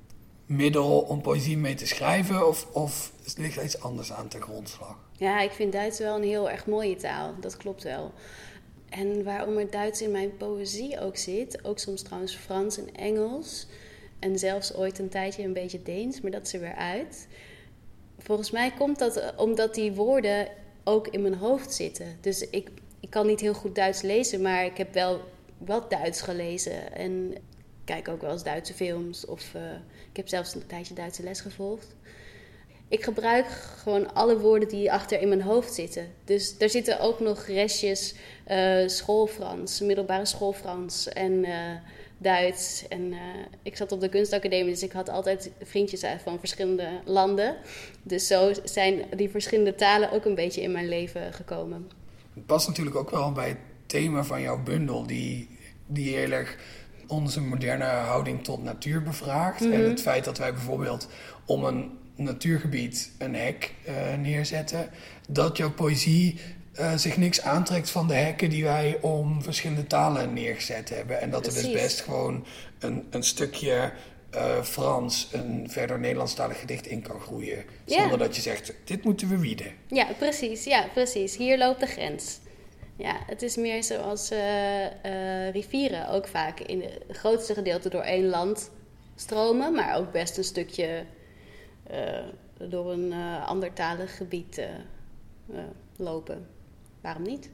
middel 0.46 1.00
om 1.00 1.22
poëzie 1.22 1.58
mee 1.58 1.76
te 1.76 1.88
schrijven? 1.88 2.48
Of, 2.48 2.68
of 2.72 3.12
ligt 3.38 3.58
er 3.58 3.64
iets 3.64 3.82
anders 3.82 4.14
aan 4.14 4.28
ten 4.28 4.42
grondslag? 4.42 4.98
Ja, 5.12 5.40
ik 5.42 5.52
vind 5.52 5.72
Duits 5.72 6.00
wel 6.00 6.16
een 6.16 6.24
heel 6.24 6.50
erg 6.50 6.66
mooie 6.66 6.96
taal. 6.96 7.34
Dat 7.40 7.58
klopt 7.58 7.84
wel. 7.84 8.14
En 8.90 9.24
waarom 9.24 9.58
er 9.58 9.70
Duits 9.70 10.02
in 10.02 10.12
mijn 10.12 10.38
poëzie 10.38 11.00
ook 11.00 11.18
zit, 11.18 11.66
ook 11.66 11.80
soms 11.80 12.02
trouwens 12.02 12.36
Frans 12.36 12.78
en 12.78 12.96
Engels. 12.96 13.68
En 14.20 14.40
zelfs 14.40 14.74
ooit 14.74 15.00
een 15.00 15.10
tijdje 15.10 15.44
een 15.44 15.54
beetje 15.54 15.84
Deens, 15.84 16.22
maar 16.22 16.32
dat 16.32 16.46
is 16.46 16.54
er 16.54 16.60
weer 16.60 16.76
uit. 16.76 17.28
Volgens 18.18 18.52
mij 18.52 18.72
komt 18.72 19.00
dat 19.00 19.34
omdat 19.38 19.76
die 19.76 19.94
woorden 19.94 20.48
ook 20.84 21.08
in 21.08 21.22
mijn 21.22 21.36
hoofd 21.36 21.74
zitten. 21.74 22.18
Dus 22.22 22.50
ik, 22.50 22.70
ik 23.00 23.10
kan 23.10 23.28
niet 23.28 23.40
heel 23.40 23.54
goed 23.54 23.76
Duits 23.76 24.02
lezen, 24.02 24.42
maar 24.42 24.66
ik 24.66 24.78
heb 24.78 24.94
wel 24.94 25.22
wat 25.58 25.90
Duits 25.90 26.22
gelezen. 26.22 26.96
En 26.96 27.34
kijk 27.86 28.08
ook 28.08 28.22
wel 28.22 28.32
eens 28.32 28.44
Duitse 28.44 28.74
films. 28.74 29.26
Of 29.26 29.54
uh, 29.56 29.62
ik 30.10 30.18
heb 30.18 30.28
zelfs 30.28 30.56
een 30.56 30.68
tijdje 30.68 30.94
Duitse 30.94 31.24
les 31.24 31.42
gevolgd. 31.42 31.96
Ik 32.88 33.04
gebruik 33.04 33.48
gewoon 33.78 34.14
alle 34.14 34.40
woorden 34.40 34.70
die 34.70 34.92
achter 34.92 35.22
in 35.22 35.28
mijn 35.28 35.42
hoofd 35.42 35.74
zitten. 35.74 36.08
Dus 36.24 36.56
er 36.60 36.70
zitten 36.70 37.00
ook 37.00 37.20
nog 37.20 37.46
restjes 37.46 38.16
uh, 38.48 38.88
schoolfrans, 38.88 39.82
middelbare 39.82 40.26
schoolfrans 40.26 41.08
en 41.08 41.32
uh, 41.32 41.72
Duits. 42.18 42.88
En 42.88 43.14
ik 43.64 43.76
zat 43.76 43.92
op 43.92 44.02
de 44.02 44.10
kunstacademie, 44.10 44.72
dus 44.72 44.84
ik 44.84 44.92
had 44.92 45.10
altijd 45.10 45.52
vriendjes 45.62 46.04
uit 46.04 46.22
van 46.22 46.40
verschillende 46.40 46.90
landen. 47.06 47.58
Dus 48.04 48.28
zo 48.28 48.52
zijn 48.64 49.06
die 49.16 49.30
verschillende 49.30 49.76
talen 49.76 50.12
ook 50.12 50.26
een 50.26 50.36
beetje 50.36 50.62
in 50.62 50.72
mijn 50.72 50.88
leven 50.88 51.34
gekomen. 51.34 51.90
Het 52.34 52.46
past 52.46 52.68
natuurlijk 52.68 52.96
ook 52.96 53.10
wel 53.10 53.32
bij 53.32 53.48
het 53.48 53.58
thema 53.86 54.24
van 54.24 54.42
jouw 54.42 54.64
bundel, 54.64 55.08
die, 55.08 55.50
die 55.86 56.16
heel 56.16 56.32
erg 56.32 56.58
onze 57.08 57.42
moderne 57.42 57.84
houding 57.84 58.44
tot 58.44 58.64
natuur 58.64 59.04
bevraagt. 59.04 59.62
En 59.62 59.80
mhm. 59.80 59.90
het 59.90 60.02
feit 60.02 60.24
dat 60.24 60.38
wij 60.38 60.54
bijvoorbeeld 60.54 61.08
om 61.46 61.64
een 61.64 61.92
natuurgebied 62.16 63.12
een 63.18 63.36
hek 63.36 63.74
uh, 63.88 63.94
neerzetten, 64.22 64.90
dat 65.28 65.58
jouw 65.58 65.72
poëzie 65.72 66.40
uh, 66.80 66.96
zich 66.96 67.18
niks 67.18 67.42
aantrekt 67.42 67.90
van 67.90 68.08
de 68.08 68.14
hekken 68.14 68.50
die 68.50 68.64
wij 68.64 68.98
om 69.02 69.44
verschillende 69.44 69.88
talen 69.88 70.34
neergezet 70.34 70.90
hebben. 70.90 71.22
En 71.22 71.30
dat 71.30 71.48
er 71.48 71.54
dus 71.54 71.72
best 71.72 72.02
gewoon 72.02 72.46
een, 72.80 73.04
een 73.10 73.24
stukje 73.24 73.92
uh, 74.36 74.62
Frans, 74.64 75.30
een 75.32 75.68
verder 75.70 76.00
Nederlandstalig 76.00 76.60
gedicht 76.60 76.88
in 76.88 77.02
kan 77.02 77.20
groeien. 77.20 77.64
Zonder 77.86 78.18
dat 78.18 78.36
je 78.36 78.42
zegt, 78.42 78.74
dit 78.84 79.04
moeten 79.04 79.30
we 79.30 79.38
wieden. 79.38 79.72
Ja, 79.88 80.08
precies. 80.18 80.64
Ja, 80.64 80.88
precies. 80.94 81.38
Hier 81.38 81.58
loopt 81.58 81.80
de 81.80 81.88
grens. 81.88 82.40
Ja, 82.98 83.18
het 83.26 83.42
is 83.42 83.56
meer 83.56 83.84
zoals 83.84 84.32
uh, 84.32 85.50
rivieren 85.52 86.10
ook 86.10 86.28
vaak 86.28 86.60
in 86.60 86.82
het 86.82 87.18
grootste 87.18 87.54
gedeelte 87.54 87.90
door 87.90 88.02
één 88.02 88.26
land 88.26 88.72
stromen, 89.16 89.74
maar 89.74 89.98
ook 89.98 90.12
best 90.12 90.38
een 90.38 90.44
stukje 90.44 91.06
door 92.58 92.92
een 92.92 93.14
andertalig 93.46 94.18
gebied 94.18 94.62
lopen. 95.96 96.48
Waarom 97.02 97.24
niet? 97.24 97.50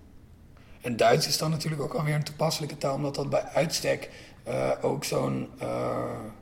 En 0.82 0.98
Duits 0.98 1.28
is 1.28 1.38
dan 1.38 1.50
natuurlijk 1.50 1.82
ook 1.82 1.94
alweer 1.94 2.16
een 2.16 2.24
toepasselijke 2.24 2.78
taal, 2.78 2.96
omdat 2.96 3.16
dat 3.16 3.30
bij 3.30 3.44
uitstek 3.44 4.10
ook 4.82 5.04
zo'n 5.04 5.50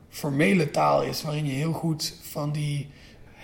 formele 0.10 0.72
taal 0.72 1.04
is 1.04 1.22
waarin 1.22 1.46
je 1.46 1.52
heel 1.52 1.74
goed 1.74 2.14
van 2.22 2.52
die 2.52 2.90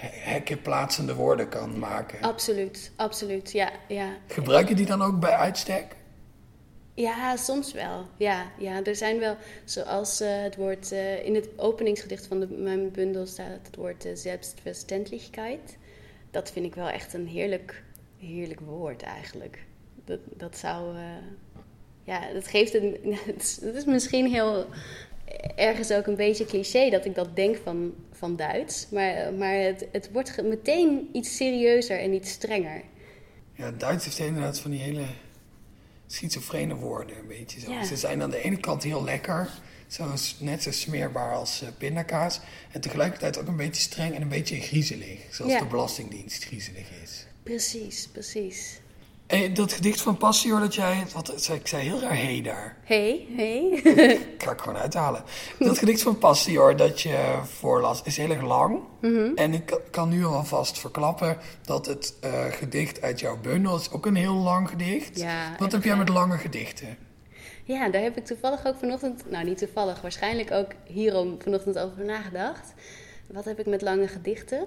hekken 0.01 0.61
plaatsende 0.61 1.15
woorden 1.15 1.49
kan 1.49 1.79
maken. 1.79 2.21
Absoluut, 2.21 2.91
absoluut, 2.95 3.51
ja. 3.51 3.71
ja. 3.87 4.17
Gebruik 4.27 4.69
je 4.69 4.75
die 4.75 4.85
dan 4.85 5.01
ook 5.01 5.19
bij 5.19 5.35
uitstek? 5.35 5.95
Ja, 6.93 7.35
soms 7.35 7.73
wel. 7.73 8.07
Ja, 8.17 8.51
ja 8.57 8.83
er 8.83 8.95
zijn 8.95 9.19
wel, 9.19 9.37
zoals 9.63 10.21
uh, 10.21 10.41
het 10.41 10.55
woord 10.55 10.91
uh, 10.91 11.25
in 11.25 11.35
het 11.35 11.49
openingsgedicht 11.55 12.25
van 12.25 12.39
de, 12.39 12.47
mijn 12.47 12.91
bundel 12.91 13.25
staat 13.25 13.59
het 13.63 13.75
woord 13.75 14.05
uh. 14.05 15.77
Dat 16.31 16.51
vind 16.51 16.65
ik 16.65 16.75
wel 16.75 16.89
echt 16.89 17.13
een 17.13 17.27
heerlijk, 17.27 17.83
heerlijk 18.19 18.59
woord 18.59 19.01
eigenlijk. 19.01 19.63
Dat, 20.05 20.19
dat 20.37 20.57
zou, 20.57 20.95
ja, 22.03 22.33
dat 22.33 22.47
geeft 22.47 22.73
een, 22.73 22.97
het 23.25 23.61
is 23.75 23.85
misschien 23.85 24.27
heel 24.27 24.67
ergens 25.55 25.91
ook 25.91 26.07
een 26.07 26.15
beetje 26.15 26.45
cliché 26.45 26.89
dat 26.89 27.05
ik 27.05 27.15
dat 27.15 27.35
denk 27.35 27.57
van, 27.63 27.93
van 28.11 28.35
Duits. 28.35 28.87
Maar, 28.91 29.33
maar 29.33 29.55
het, 29.55 29.87
het 29.91 30.09
wordt 30.11 30.43
meteen 30.43 31.09
iets 31.13 31.35
serieuzer 31.35 31.99
en 31.99 32.13
iets 32.13 32.31
strenger. 32.31 32.81
Ja, 33.53 33.71
Duits 33.71 34.05
heeft 34.05 34.19
inderdaad 34.19 34.59
van 34.59 34.71
die 34.71 34.79
hele 34.79 35.05
schizofrene 36.07 36.75
woorden. 36.75 37.17
Een 37.17 37.27
beetje 37.27 37.59
zo. 37.59 37.83
Ze 37.83 37.95
zijn 37.95 38.21
aan 38.21 38.29
de 38.29 38.43
ene 38.43 38.57
kant 38.57 38.83
heel 38.83 39.03
lekker. 39.03 39.49
Zoals, 39.87 40.37
net 40.39 40.63
zo 40.63 40.71
smeerbaar 40.71 41.33
als 41.33 41.61
uh, 41.63 41.69
pindakaas. 41.77 42.39
En 42.71 42.81
tegelijkertijd 42.81 43.39
ook 43.39 43.47
een 43.47 43.55
beetje 43.55 43.81
streng 43.81 44.15
en 44.15 44.21
een 44.21 44.27
beetje 44.27 44.59
griezelig. 44.59 45.19
Zoals 45.31 45.59
de 45.59 45.65
Belastingdienst 45.65 46.43
griezelig 46.43 46.87
is. 47.03 47.25
Precies, 47.43 48.07
precies. 48.07 48.79
Hey, 49.27 49.51
dat 49.51 49.73
gedicht 49.73 50.01
van 50.01 50.17
Passie, 50.17 50.51
hoor, 50.51 50.59
dat 50.59 50.75
jij... 50.75 51.03
Wat, 51.13 51.49
ik 51.53 51.67
zei 51.67 51.83
heel 51.83 51.99
raar 51.99 52.17
hey 52.17 52.41
daar. 52.41 52.77
Hey, 52.83 53.27
hey. 53.35 53.69
ik 54.35 54.43
ga 54.43 54.51
ik 54.51 54.59
gewoon 54.61 54.77
uithalen. 54.77 55.23
Dat 55.59 55.77
gedicht 55.77 56.01
van 56.01 56.17
Passie, 56.17 56.57
hoor, 56.57 56.75
dat 56.75 57.01
je 57.01 57.39
voorlas, 57.43 58.01
is 58.03 58.17
heel 58.17 58.29
erg 58.29 58.41
lang. 58.41 58.79
Mhm. 59.01 59.31
En 59.35 59.53
ik 59.53 59.79
kan 59.91 60.09
nu 60.09 60.25
alvast 60.25 60.79
verklappen 60.79 61.37
dat 61.61 61.85
het 61.85 62.15
uh, 62.23 62.45
gedicht 62.45 63.01
uit 63.01 63.19
jouw 63.19 63.37
bundel 63.37 63.75
is 63.75 63.91
ook 63.91 64.05
een 64.05 64.15
heel 64.15 64.35
lang 64.35 64.69
gedicht. 64.69 65.19
Ja, 65.19 65.55
wat 65.57 65.71
heb 65.71 65.83
jij 65.83 65.97
met 65.97 66.09
lange 66.09 66.37
gedichten? 66.37 66.97
Ja, 67.63 67.89
daar 67.89 68.01
heb 68.01 68.17
ik 68.17 68.25
toevallig 68.25 68.65
ook 68.65 68.77
vanochtend... 68.77 69.29
Nou, 69.29 69.45
niet 69.45 69.57
toevallig, 69.57 70.01
waarschijnlijk 70.01 70.51
ook 70.51 70.71
hierom 70.83 71.41
vanochtend 71.41 71.79
over 71.79 72.05
nagedacht. 72.05 72.73
Wat 73.31 73.45
heb 73.45 73.59
ik 73.59 73.65
met 73.65 73.81
lange 73.81 74.07
gedichten? 74.07 74.65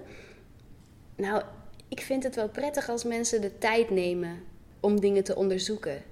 Nou, 1.16 1.42
ik 1.88 2.00
vind 2.00 2.22
het 2.22 2.34
wel 2.34 2.48
prettig 2.48 2.88
als 2.88 3.04
mensen 3.04 3.40
de 3.40 3.58
tijd 3.58 3.90
nemen 3.90 4.42
om 4.80 5.00
dingen 5.00 5.25
te 5.25 5.37
onderzoeken. 5.37 6.02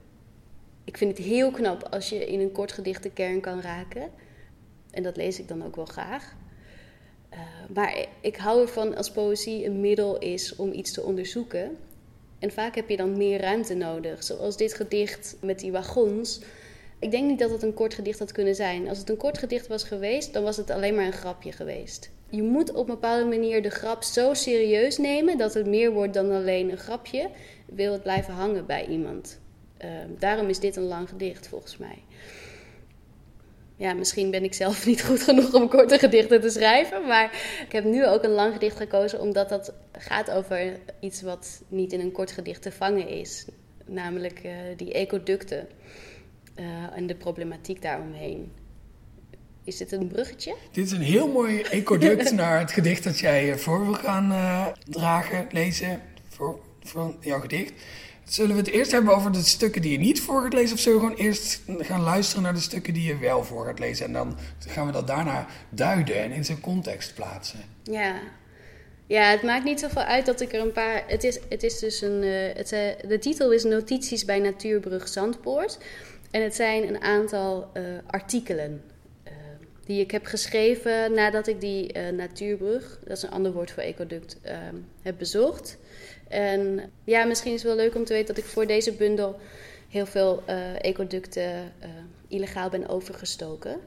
Ik 0.84 0.96
vind 0.96 1.16
het 1.16 1.26
heel 1.26 1.50
knap 1.50 1.88
als 1.90 2.08
je 2.08 2.26
in 2.26 2.40
een 2.40 2.52
kort 2.52 2.72
gedicht 2.72 3.02
de 3.02 3.10
kern 3.10 3.40
kan 3.40 3.60
raken. 3.60 4.10
En 4.90 5.02
dat 5.02 5.16
lees 5.16 5.38
ik 5.38 5.48
dan 5.48 5.64
ook 5.64 5.76
wel 5.76 5.84
graag. 5.84 6.34
Uh, 7.32 7.38
maar 7.74 8.06
ik 8.20 8.36
hou 8.36 8.60
ervan 8.60 8.96
als 8.96 9.10
poëzie 9.10 9.64
een 9.64 9.80
middel 9.80 10.18
is 10.18 10.56
om 10.56 10.72
iets 10.72 10.92
te 10.92 11.02
onderzoeken. 11.02 11.76
En 12.38 12.50
vaak 12.50 12.74
heb 12.74 12.88
je 12.88 12.96
dan 12.96 13.16
meer 13.16 13.40
ruimte 13.40 13.74
nodig. 13.74 14.24
Zoals 14.24 14.56
dit 14.56 14.74
gedicht 14.74 15.36
met 15.40 15.58
die 15.58 15.72
wagons. 15.72 16.40
Ik 16.98 17.10
denk 17.10 17.28
niet 17.28 17.38
dat 17.38 17.50
het 17.50 17.62
een 17.62 17.74
kort 17.74 17.94
gedicht 17.94 18.18
had 18.18 18.32
kunnen 18.32 18.54
zijn. 18.54 18.88
Als 18.88 18.98
het 18.98 19.08
een 19.08 19.16
kort 19.16 19.38
gedicht 19.38 19.66
was 19.66 19.84
geweest, 19.84 20.32
dan 20.32 20.42
was 20.42 20.56
het 20.56 20.70
alleen 20.70 20.94
maar 20.94 21.06
een 21.06 21.12
grapje 21.12 21.52
geweest 21.52 22.10
je 22.30 22.42
moet 22.42 22.70
op 22.70 22.88
een 22.88 22.94
bepaalde 22.94 23.24
manier 23.24 23.62
de 23.62 23.70
grap 23.70 24.02
zo 24.02 24.34
serieus 24.34 24.98
nemen 24.98 25.38
dat 25.38 25.54
het 25.54 25.66
meer 25.66 25.92
wordt 25.92 26.14
dan 26.14 26.30
alleen 26.30 26.70
een 26.70 26.78
grapje. 26.78 27.30
Wil 27.66 27.92
het 27.92 28.02
blijven 28.02 28.34
hangen 28.34 28.66
bij 28.66 28.86
iemand. 28.86 29.40
Ehm, 29.76 30.08
daarom 30.18 30.48
is 30.48 30.58
dit 30.58 30.76
een 30.76 30.86
lang 30.86 31.08
gedicht 31.08 31.48
volgens 31.48 31.76
mij. 31.76 32.02
Ja, 33.76 33.94
misschien 33.94 34.30
ben 34.30 34.44
ik 34.44 34.54
zelf 34.54 34.86
niet 34.86 35.04
goed 35.04 35.22
genoeg 35.22 35.54
om 35.54 35.68
korte 35.68 35.98
gedichten 35.98 36.40
te 36.40 36.50
schrijven. 36.50 37.06
Maar 37.06 37.24
ik 37.66 37.72
heb 37.72 37.84
nu 37.84 38.06
ook 38.06 38.22
een 38.22 38.30
lang 38.30 38.52
gedicht 38.52 38.76
gekozen 38.76 39.20
omdat 39.20 39.48
dat 39.48 39.72
gaat 39.92 40.30
over 40.30 40.80
iets 41.00 41.22
wat 41.22 41.62
niet 41.68 41.92
in 41.92 42.00
een 42.00 42.12
kort 42.12 42.30
gedicht 42.30 42.62
te 42.62 42.72
vangen 42.72 43.08
is. 43.08 43.44
Namelijk 43.86 44.40
uh, 44.44 44.52
die 44.76 44.92
ecoducten 44.92 45.68
uh, 46.56 46.66
en 46.96 47.06
de 47.06 47.14
problematiek 47.14 47.82
daaromheen. 47.82 48.52
Is 49.64 49.76
dit 49.76 49.92
een 49.92 50.06
bruggetje? 50.06 50.56
Dit 50.72 50.86
is 50.86 50.92
een 50.92 51.00
heel 51.00 51.28
mooi 51.28 51.60
ecoduct 51.80 52.32
naar 52.32 52.58
het 52.58 52.70
gedicht 52.70 53.04
dat 53.04 53.18
jij 53.18 53.52
eh, 53.52 53.56
voor 53.56 53.84
wil 53.84 53.94
gaan 53.94 54.30
uh, 54.30 54.66
dragen, 54.84 55.46
lezen 55.50 56.00
voor, 56.28 56.60
voor 56.86 57.14
jouw 57.20 57.40
gedicht. 57.40 57.72
Zullen 58.24 58.56
we 58.56 58.60
het 58.60 58.70
eerst 58.70 58.92
hebben 58.92 59.14
over 59.14 59.32
de 59.32 59.42
stukken 59.42 59.82
die 59.82 59.92
je 59.92 59.98
niet 59.98 60.20
voor 60.20 60.42
gaat 60.42 60.52
lezen? 60.52 60.74
Of 60.74 60.80
zullen 60.80 61.00
we 61.00 61.06
gewoon 61.06 61.20
eerst 61.24 61.62
gaan 61.78 62.00
luisteren 62.00 62.42
naar 62.42 62.54
de 62.54 62.60
stukken 62.60 62.94
die 62.94 63.02
je 63.02 63.18
wel 63.18 63.44
voor 63.44 63.64
gaat 63.64 63.78
lezen? 63.78 64.06
En 64.06 64.12
dan 64.12 64.36
gaan 64.58 64.86
we 64.86 64.92
dat 64.92 65.06
daarna 65.06 65.46
duiden 65.68 66.22
en 66.22 66.32
in 66.32 66.44
zijn 66.44 66.60
context 66.60 67.14
plaatsen. 67.14 67.60
Ja, 67.82 68.20
ja, 69.06 69.30
het 69.30 69.42
maakt 69.42 69.64
niet 69.64 69.80
zoveel 69.80 70.02
uit 70.02 70.26
dat 70.26 70.40
ik 70.40 70.52
er 70.52 70.60
een 70.60 70.72
paar. 70.72 71.04
Het 71.06 71.24
is, 71.24 71.38
het 71.48 71.62
is 71.62 71.78
dus 71.78 72.00
een. 72.00 72.22
Uh, 72.22 72.54
het, 72.54 72.68
de 73.08 73.18
titel 73.20 73.52
is 73.52 73.64
Notities 73.64 74.24
bij 74.24 74.38
Natuurbrug 74.38 75.08
Zandpoort. 75.08 75.78
En 76.30 76.42
het 76.42 76.54
zijn 76.54 76.88
een 76.88 77.02
aantal 77.02 77.70
uh, 77.74 77.82
artikelen 78.06 78.82
die 79.84 80.00
ik 80.00 80.10
heb 80.10 80.26
geschreven 80.26 81.12
nadat 81.12 81.46
ik 81.46 81.60
die 81.60 81.98
natuurbrug, 81.98 82.98
dat 83.04 83.16
is 83.16 83.22
een 83.22 83.30
ander 83.30 83.52
woord 83.52 83.70
voor 83.70 83.82
ecoduct, 83.82 84.36
heb 85.02 85.14
bezocht. 85.18 85.78
En 86.28 86.90
ja, 87.04 87.24
misschien 87.24 87.52
is 87.52 87.62
het 87.62 87.74
wel 87.74 87.84
leuk 87.84 87.94
om 87.94 88.04
te 88.04 88.12
weten 88.12 88.34
dat 88.34 88.44
ik 88.44 88.50
voor 88.50 88.66
deze 88.66 88.92
bundel 88.92 89.36
heel 89.88 90.06
veel 90.06 90.42
uh, 90.48 90.84
ecoducten 90.84 91.72
illegaal 92.28 92.68
ben 92.68 92.88
overgestoken. 92.88 93.80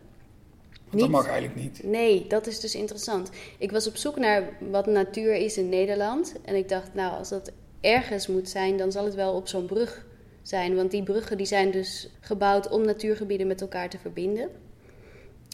Niet, 0.92 1.02
dat 1.02 1.10
mag 1.10 1.28
eigenlijk 1.28 1.60
niet. 1.62 1.84
Nee, 1.84 2.28
dat 2.28 2.48
is 2.48 2.60
dus 2.60 2.76
interessant. 2.76 3.30
Ik 3.58 3.72
was 3.72 3.88
op 3.88 3.96
zoek 3.96 4.18
naar 4.18 4.44
wat 4.72 4.86
natuur 4.86 5.36
is 5.36 5.58
in 5.58 5.70
Nederland. 5.70 6.36
En 6.46 6.56
ik 6.56 6.70
dacht, 6.70 6.94
nou, 6.94 7.18
als 7.18 7.30
dat 7.30 7.52
ergens 7.82 8.28
moet 8.28 8.50
zijn, 8.50 8.78
dan 8.78 8.92
zal 8.92 9.06
het 9.06 9.16
wel 9.16 9.34
op 9.34 9.48
zo'n 9.48 9.66
brug 9.66 10.06
zijn. 10.42 10.76
Want 10.76 10.92
die 10.92 11.04
bruggen 11.04 11.38
die 11.38 11.46
zijn 11.46 11.72
dus 11.72 12.10
gebouwd 12.20 12.70
om 12.70 12.86
natuurgebieden 12.86 13.48
met 13.48 13.62
elkaar 13.62 13.90
te 13.90 13.98
verbinden. 13.98 14.50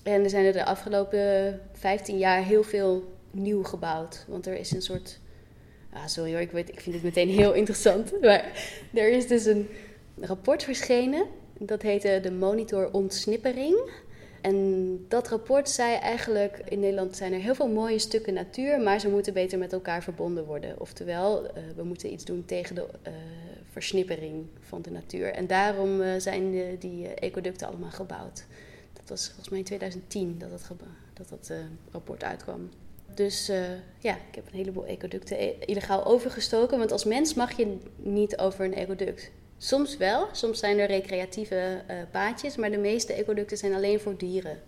En 0.04 0.24
er 0.24 0.30
zijn 0.30 0.46
er 0.46 0.54
de 0.54 0.66
afgelopen 0.66 1.60
15 1.74 2.18
jaar 2.18 2.44
heel 2.44 2.64
veel 2.64 3.14
nieuw 3.32 3.64
gebouwd. 3.64 4.26
Want 4.28 4.48
er 4.48 4.58
is 4.58 4.72
een 4.72 4.82
soort. 4.82 5.20
Ah, 5.96 6.08
sorry 6.08 6.32
hoor, 6.32 6.42
ik, 6.42 6.52
weet, 6.52 6.70
ik 6.70 6.80
vind 6.80 6.96
het 6.96 7.04
meteen 7.04 7.30
heel 7.30 7.54
interessant. 7.62 8.22
Maar 8.22 8.52
er 8.94 9.10
is 9.10 9.28
dus 9.28 9.46
een, 9.46 9.68
rapport 10.20 10.64
verschenen. 10.64 11.26
Dat 11.60 11.82
heette 11.82 12.20
de 12.22 12.32
Monitor 12.32 12.92
Ontsnippering. 12.92 13.90
En 14.42 15.06
dat 15.08 15.28
rapport 15.28 15.70
zei 15.70 15.96
eigenlijk, 15.96 16.62
in 16.66 16.80
Nederland 16.80 17.16
zijn 17.16 17.34
er 17.34 17.40
heel 17.40 17.56
veel 17.56 17.68
mooie 17.68 18.00
stukken 18.00 18.34
natuur, 18.34 18.80
maar 18.80 19.00
ze 19.00 19.10
moeten 19.10 19.34
beter 19.34 19.58
met 19.58 19.74
elkaar 19.74 20.04
verbonden 20.04 20.46
worden. 20.46 20.80
Oftewel, 20.80 21.44
uh, 21.44 21.52
we 21.76 21.84
moeten 21.84 22.12
iets 22.12 22.26
doen 22.26 22.46
tegen 22.46 22.76
de 22.76 22.88
uh, 23.08 23.14
versnippering 23.72 24.46
van 24.60 24.82
de 24.82 24.92
natuur. 24.92 25.28
En 25.28 25.48
daarom 25.48 26.02
uh, 26.02 26.14
zijn 26.18 26.78
die 26.80 27.08
ecoducten 27.08 27.68
allemaal 27.68 27.92
gebouwd. 27.92 28.46
Dat 28.94 29.10
was 29.10 29.26
volgens 29.26 29.50
mij 29.50 29.60
in 29.60 29.66
2010 29.66 30.36
dat 30.38 30.50
dat, 30.50 30.72
dat, 31.14 31.30
dat 31.30 31.52
rapport 31.92 32.24
uitkwam. 32.24 32.70
Dus 33.16 33.52
ja, 34.00 34.14
ik 34.14 34.36
heb 34.36 34.46
een 34.48 34.58
heleboel 34.58 34.86
ecoducten 34.86 35.68
illegaal 35.68 36.06
overgestoken. 36.06 36.78
Want 36.78 36.92
als 36.92 37.06
mens 37.06 37.34
mag 37.34 37.58
je 37.58 37.78
niet 37.98 38.38
over 38.38 38.66
een 38.66 38.76
ecoduct. 38.76 39.32
Soms 39.58 39.98
wel, 39.98 40.28
soms 40.32 40.60
zijn 40.60 40.80
er 40.80 40.88
recreatieve 40.88 41.84
uh, 41.90 41.96
paadjes, 42.12 42.56
maar 42.56 42.72
de 42.72 42.78
meeste 42.78 43.14
ecoducten 43.14 43.58
zijn 43.58 43.74
alleen 43.74 44.00
voor 44.00 44.18
dieren, 44.18 44.60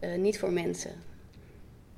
uh, 0.00 0.14
niet 0.14 0.38
voor 0.38 0.52
mensen. 0.52 0.90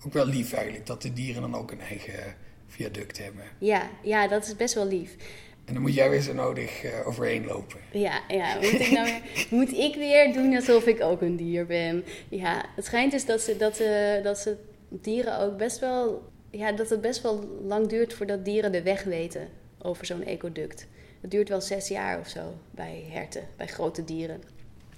Ook 0.06 0.12
wel 0.12 0.26
lief 0.26 0.52
eigenlijk 0.52 0.86
dat 0.86 1.02
de 1.02 1.12
dieren 1.12 1.42
dan 1.42 1.54
ook 1.54 1.70
een 1.70 1.80
eigen 1.80 2.36
viaduct 2.66 3.18
hebben. 3.18 3.44
Ja, 3.58 3.90
ja 4.02 4.28
dat 4.28 4.46
is 4.46 4.56
best 4.56 4.74
wel 4.74 4.86
lief. 4.86 5.16
En 5.64 5.74
dan 5.74 5.82
moet 5.82 5.94
jij 5.94 6.10
weer 6.10 6.20
zo 6.20 6.32
nodig 6.32 6.84
uh, 6.84 7.06
overheen 7.06 7.46
lopen. 7.46 7.78
Ja, 7.90 8.20
ja. 8.28 8.54
Moet, 8.54 8.80
ik 8.80 8.90
nou 8.90 9.04
weer, 9.04 9.46
moet 9.58 9.72
ik 9.72 9.94
weer 9.94 10.32
doen 10.32 10.56
alsof 10.56 10.86
ik 10.86 11.00
ook 11.02 11.20
een 11.20 11.36
dier 11.36 11.66
ben? 11.66 12.04
Ja, 12.28 12.64
het 12.76 12.84
schijnt 12.84 13.12
dus 13.12 13.24
dat 13.24 13.40
ze, 13.40 13.56
dat, 13.56 13.76
ze, 13.76 14.20
dat 14.22 14.38
ze 14.38 14.56
dieren 14.88 15.38
ook 15.38 15.56
best 15.56 15.78
wel... 15.78 16.28
Ja, 16.50 16.72
dat 16.72 16.90
het 16.90 17.00
best 17.00 17.22
wel 17.22 17.60
lang 17.62 17.86
duurt 17.86 18.14
voordat 18.14 18.44
dieren 18.44 18.72
de 18.72 18.82
weg 18.82 19.02
weten 19.02 19.48
over 19.78 20.06
zo'n 20.06 20.24
ecoduct. 20.24 20.86
Het 21.20 21.30
duurt 21.30 21.48
wel 21.48 21.60
zes 21.60 21.88
jaar 21.88 22.18
of 22.18 22.28
zo 22.28 22.40
bij 22.70 23.04
herten, 23.10 23.42
bij 23.56 23.66
grote 23.66 24.04
dieren. 24.04 24.42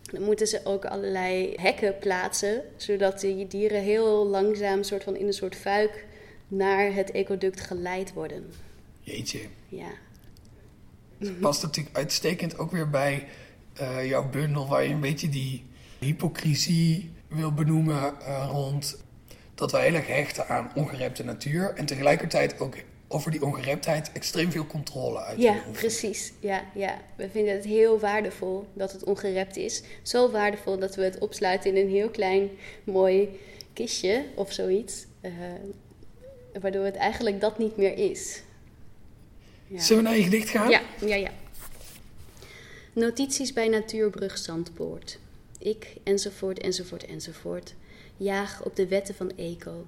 Dan 0.02 0.22
moeten 0.22 0.46
ze 0.46 0.60
ook 0.64 0.84
allerlei 0.84 1.54
hekken 1.56 1.98
plaatsen, 1.98 2.62
zodat 2.76 3.20
die 3.20 3.46
dieren 3.46 3.82
heel 3.82 4.26
langzaam 4.26 4.82
soort 4.82 5.04
van 5.04 5.16
in 5.16 5.26
een 5.26 5.32
soort 5.32 5.56
fuik 5.56 6.06
naar 6.48 6.94
het 6.94 7.10
ecoduct 7.10 7.60
geleid 7.60 8.12
worden. 8.12 8.50
Jeetje. 9.00 9.40
Ja. 9.68 9.90
Het 11.18 11.40
past 11.40 11.62
natuurlijk 11.62 11.96
uitstekend 11.96 12.58
ook 12.58 12.70
weer 12.70 12.90
bij 12.90 13.26
uh, 13.80 14.08
jouw 14.08 14.28
bundel, 14.30 14.68
waar 14.68 14.84
je 14.84 14.92
een 14.92 15.00
beetje 15.00 15.28
die 15.28 15.64
hypocrisie 15.98 17.10
wil 17.28 17.52
benoemen 17.52 18.14
uh, 18.20 18.48
rond 18.50 19.04
dat 19.58 19.72
we 19.72 19.78
heel 19.78 19.94
erg 19.94 20.06
hechten 20.06 20.48
aan 20.48 20.70
ongerepte 20.74 21.24
natuur 21.24 21.72
en 21.74 21.86
tegelijkertijd 21.86 22.60
ook 22.60 22.74
over 23.08 23.30
die 23.30 23.42
ongereptheid 23.42 24.12
extreem 24.12 24.50
veel 24.50 24.66
controle 24.66 25.18
uit 25.18 25.40
Ja, 25.40 25.62
precies. 25.72 26.32
Ja, 26.40 26.64
ja. 26.74 27.00
We 27.16 27.30
vinden 27.30 27.54
het 27.54 27.64
heel 27.64 27.98
waardevol 27.98 28.66
dat 28.72 28.92
het 28.92 29.04
ongerept 29.04 29.56
is. 29.56 29.82
Zo 30.02 30.30
waardevol 30.30 30.78
dat 30.78 30.94
we 30.94 31.02
het 31.02 31.18
opsluiten 31.18 31.74
in 31.74 31.84
een 31.84 31.90
heel 31.90 32.08
klein 32.08 32.50
mooi 32.84 33.40
kistje 33.72 34.24
of 34.34 34.52
zoiets. 34.52 35.06
Uh, 35.22 35.32
waardoor 36.60 36.84
het 36.84 36.96
eigenlijk 36.96 37.40
dat 37.40 37.58
niet 37.58 37.76
meer 37.76 37.96
is. 38.10 38.42
Ja. 39.66 39.80
Zullen 39.80 40.02
we 40.02 40.08
naar 40.08 40.18
je 40.18 40.24
gedicht 40.24 40.48
gaan? 40.48 40.70
Ja, 40.70 40.82
ja, 41.06 41.14
ja. 41.14 41.30
Notities 42.92 43.52
bij 43.52 43.68
Natuurbrug 43.68 44.38
Zandpoort. 44.38 45.18
Ik, 45.58 45.96
enzovoort, 46.04 46.58
enzovoort, 46.58 47.06
enzovoort. 47.06 47.74
Jaag 48.18 48.64
op 48.64 48.76
de 48.76 48.88
wetten 48.88 49.14
van 49.14 49.36
eco 49.36 49.86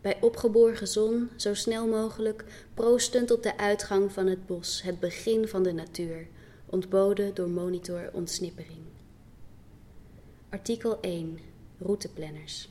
bij 0.00 0.18
opgeborgen 0.20 0.88
zon, 0.88 1.30
zo 1.36 1.54
snel 1.54 1.86
mogelijk, 1.86 2.44
proostend 2.74 3.30
op 3.30 3.42
de 3.42 3.56
uitgang 3.56 4.12
van 4.12 4.26
het 4.26 4.46
bos, 4.46 4.82
het 4.82 5.00
begin 5.00 5.48
van 5.48 5.62
de 5.62 5.72
natuur, 5.72 6.26
ontboden 6.66 7.34
door 7.34 7.48
monitor 7.48 8.10
ontsnippering. 8.12 8.78
Artikel 10.48 11.00
1. 11.00 11.38
Routeplanners. 11.78 12.68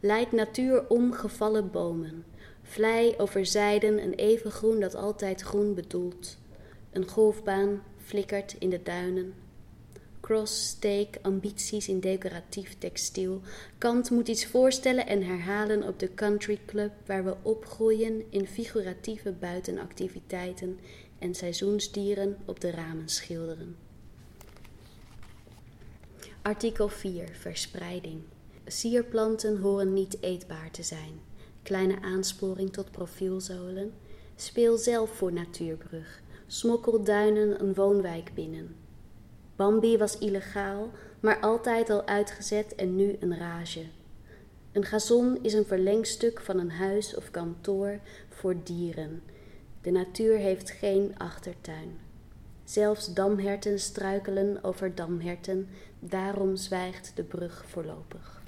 Leid 0.00 0.32
natuur 0.32 0.88
om 0.88 1.12
gevallen 1.12 1.70
bomen, 1.70 2.24
vlei 2.62 3.14
over 3.18 3.46
zijden 3.46 4.02
een 4.02 4.14
even 4.14 4.50
groen 4.50 4.80
dat 4.80 4.94
altijd 4.94 5.40
groen 5.40 5.74
bedoelt. 5.74 6.36
Een 6.92 7.08
golfbaan 7.08 7.82
flikkert 7.96 8.56
in 8.58 8.70
de 8.70 8.82
duinen, 8.82 9.34
cross-steak, 10.24 11.18
ambities 11.22 11.88
in 11.88 12.00
decoratief 12.00 12.78
textiel. 12.78 13.40
Kant 13.78 14.10
moet 14.10 14.28
iets 14.28 14.46
voorstellen 14.46 15.06
en 15.06 15.22
herhalen 15.22 15.82
op 15.82 15.98
de 15.98 16.14
country 16.14 16.58
club 16.66 16.92
waar 17.06 17.24
we 17.24 17.36
opgroeien 17.42 18.24
in 18.30 18.46
figuratieve 18.46 19.32
buitenactiviteiten 19.32 20.78
en 21.18 21.34
seizoensdieren 21.34 22.36
op 22.44 22.60
de 22.60 22.70
ramen 22.70 23.08
schilderen. 23.08 23.76
Artikel 26.42 26.88
4. 26.88 27.28
Verspreiding. 27.32 28.20
Sierplanten 28.66 29.60
horen 29.60 29.92
niet 29.92 30.16
eetbaar 30.20 30.70
te 30.70 30.82
zijn. 30.82 31.20
Kleine 31.62 32.00
aansporing 32.00 32.72
tot 32.72 32.90
profielzolen. 32.90 33.92
Speel 34.36 34.76
zelf 34.76 35.10
voor 35.10 35.32
Natuurbrug. 35.32 36.22
Smokkel 36.46 37.04
duinen 37.04 37.60
een 37.60 37.74
woonwijk 37.74 38.34
binnen. 38.34 38.83
Bambi 39.56 39.98
was 39.98 40.18
illegaal, 40.18 40.90
maar 41.20 41.40
altijd 41.40 41.90
al 41.90 42.06
uitgezet 42.06 42.74
en 42.74 42.96
nu 42.96 43.16
een 43.20 43.38
rage. 43.38 43.84
Een 44.72 44.84
gazon 44.84 45.38
is 45.42 45.52
een 45.52 45.64
verlengstuk 45.64 46.40
van 46.40 46.58
een 46.58 46.70
huis 46.70 47.14
of 47.14 47.30
kantoor 47.30 48.00
voor 48.28 48.56
dieren. 48.62 49.22
De 49.82 49.90
natuur 49.90 50.36
heeft 50.36 50.70
geen 50.70 51.18
achtertuin. 51.18 51.98
Zelfs 52.64 53.12
damherten 53.12 53.80
struikelen 53.80 54.64
over 54.64 54.94
damherten, 54.94 55.68
daarom 55.98 56.56
zwijgt 56.56 57.12
de 57.14 57.22
brug 57.22 57.64
voorlopig. 57.68 58.42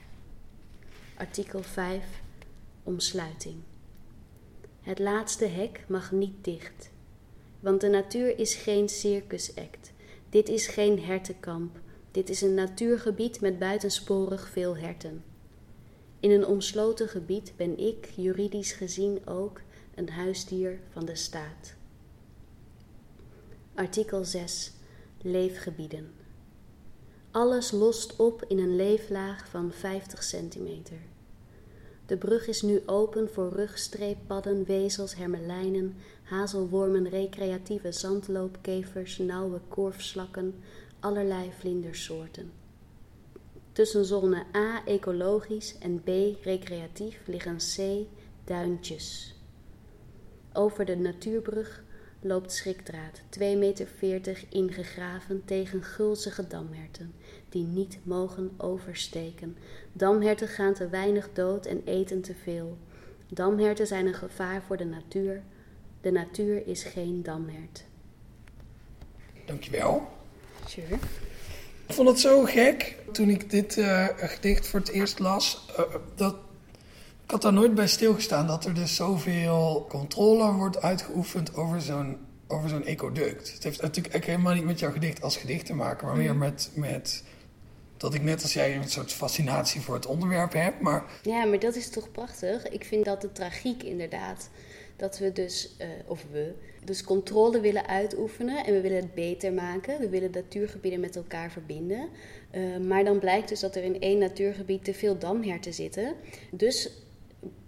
Artikel 1.16 1.62
5 1.62 2.04
Omsluiting. 2.82 3.56
Het 4.80 4.98
laatste 4.98 5.44
hek 5.44 5.84
mag 5.88 6.12
niet 6.12 6.44
dicht, 6.44 6.90
want 7.60 7.80
de 7.80 7.88
natuur 7.88 8.38
is 8.38 8.54
geen 8.54 8.88
circusact. 8.88 9.92
Dit 10.36 10.48
is 10.48 10.66
geen 10.66 11.00
hertenkamp. 11.00 11.80
Dit 12.10 12.30
is 12.30 12.40
een 12.40 12.54
natuurgebied 12.54 13.40
met 13.40 13.58
buitensporig 13.58 14.48
veel 14.48 14.76
herten. 14.76 15.24
In 16.20 16.30
een 16.30 16.46
omsloten 16.46 17.08
gebied 17.08 17.52
ben 17.56 17.78
ik, 17.78 18.12
juridisch 18.16 18.72
gezien 18.72 19.26
ook, 19.26 19.60
een 19.94 20.08
huisdier 20.08 20.80
van 20.88 21.04
de 21.04 21.14
staat. 21.14 21.74
Artikel 23.74 24.24
6. 24.24 24.72
Leefgebieden. 25.22 26.12
Alles 27.30 27.70
lost 27.70 28.16
op 28.16 28.44
in 28.48 28.58
een 28.58 28.76
leeflaag 28.76 29.48
van 29.48 29.72
50 29.72 30.22
centimeter. 30.22 30.98
De 32.06 32.16
brug 32.16 32.46
is 32.46 32.62
nu 32.62 32.82
open 32.86 33.28
voor 33.32 33.52
rugstreeppadden, 33.52 34.64
wezels, 34.64 35.14
hermelijnen, 35.16 35.96
hazelwormen, 36.22 37.08
recreatieve 37.08 37.92
zandloopkevers, 37.92 39.18
nauwe 39.18 39.60
korfslakken, 39.68 40.54
allerlei 41.00 41.50
vlindersoorten. 41.58 42.52
Tussen 43.72 44.04
zone 44.04 44.44
A 44.54 44.84
ecologisch 44.84 45.78
en 45.78 46.02
B 46.02 46.08
recreatief 46.42 47.20
liggen 47.26 47.56
C 47.56 48.06
duintjes. 48.44 49.34
Over 50.52 50.84
de 50.84 50.96
natuurbrug 50.96 51.84
loopt 52.20 52.52
schrikdraad, 52.52 53.20
2,40 53.20 53.38
meter 53.38 54.44
ingegraven 54.50 55.42
tegen 55.44 55.82
gulzige 55.82 56.46
damherten, 56.46 57.14
die 57.56 57.64
niet 57.64 57.98
mogen 58.02 58.50
oversteken. 58.56 59.56
Damherten 59.92 60.48
gaan 60.48 60.74
te 60.74 60.88
weinig 60.88 61.28
dood 61.32 61.66
en 61.66 61.82
eten 61.84 62.20
te 62.20 62.34
veel. 62.42 62.78
Damherten 63.28 63.86
zijn 63.86 64.06
een 64.06 64.14
gevaar 64.14 64.62
voor 64.66 64.76
de 64.76 64.84
natuur, 64.84 65.42
de 66.00 66.10
natuur 66.10 66.66
is 66.66 66.82
geen 66.82 67.22
damhert. 67.22 67.84
Dankjewel. 69.46 70.08
Sure. 70.66 70.94
Ik 71.86 71.94
vond 71.94 72.08
het 72.08 72.20
zo 72.20 72.44
gek 72.44 72.96
toen 73.12 73.30
ik 73.30 73.50
dit 73.50 73.76
uh, 73.76 74.06
gedicht 74.16 74.66
voor 74.66 74.80
het 74.80 74.88
eerst 74.88 75.18
las. 75.18 75.66
Uh, 75.78 75.84
dat, 76.14 76.36
ik 77.24 77.30
had 77.30 77.42
daar 77.42 77.52
nooit 77.52 77.74
bij 77.74 77.88
stilgestaan 77.88 78.46
dat 78.46 78.64
er 78.64 78.74
dus 78.74 78.94
zoveel 78.94 79.86
controle 79.88 80.52
wordt 80.52 80.82
uitgeoefend 80.82 81.54
over 81.54 81.80
zo'n 81.80 82.18
over 82.48 82.68
zo'n 82.68 82.84
ecoduct. 82.84 83.52
Het 83.52 83.62
heeft 83.62 83.82
natuurlijk 83.82 84.24
helemaal 84.24 84.54
niet 84.54 84.64
met 84.64 84.78
jouw 84.78 84.92
gedicht 84.92 85.22
als 85.22 85.36
gedicht 85.36 85.66
te 85.66 85.74
maken, 85.74 86.06
maar 86.06 86.16
meer 86.16 86.30
mhm. 86.30 86.38
met, 86.38 86.70
met 86.74 87.24
dat 87.96 88.14
ik 88.14 88.22
net 88.22 88.42
als 88.42 88.52
jij 88.52 88.76
een 88.76 88.88
soort 88.88 89.12
fascinatie 89.12 89.80
voor 89.80 89.94
het 89.94 90.06
onderwerp 90.06 90.52
heb. 90.52 90.80
Maar... 90.80 91.04
Ja, 91.22 91.44
maar 91.44 91.58
dat 91.58 91.76
is 91.76 91.88
toch 91.88 92.10
prachtig? 92.10 92.68
Ik 92.68 92.84
vind 92.84 93.04
dat 93.04 93.20
de 93.20 93.32
tragiek 93.32 93.82
inderdaad 93.82 94.48
dat 94.96 95.18
we 95.18 95.32
dus, 95.32 95.76
uh, 95.80 95.86
of 96.06 96.24
we, 96.30 96.54
dus 96.84 97.04
controle 97.04 97.60
willen 97.60 97.86
uitoefenen 97.86 98.64
en 98.64 98.72
we 98.72 98.80
willen 98.80 98.96
het 99.02 99.14
beter 99.14 99.52
maken. 99.52 100.00
We 100.00 100.08
willen 100.08 100.30
natuurgebieden 100.30 101.00
met 101.00 101.16
elkaar 101.16 101.50
verbinden. 101.50 102.08
Uh, 102.52 102.76
maar 102.76 103.04
dan 103.04 103.18
blijkt 103.18 103.48
dus 103.48 103.60
dat 103.60 103.76
er 103.76 103.82
in 103.82 104.00
één 104.00 104.18
natuurgebied 104.18 104.84
te 104.84 104.94
veel 104.94 105.18
damherten 105.18 105.74
zitten. 105.74 106.14
Dus 106.50 106.90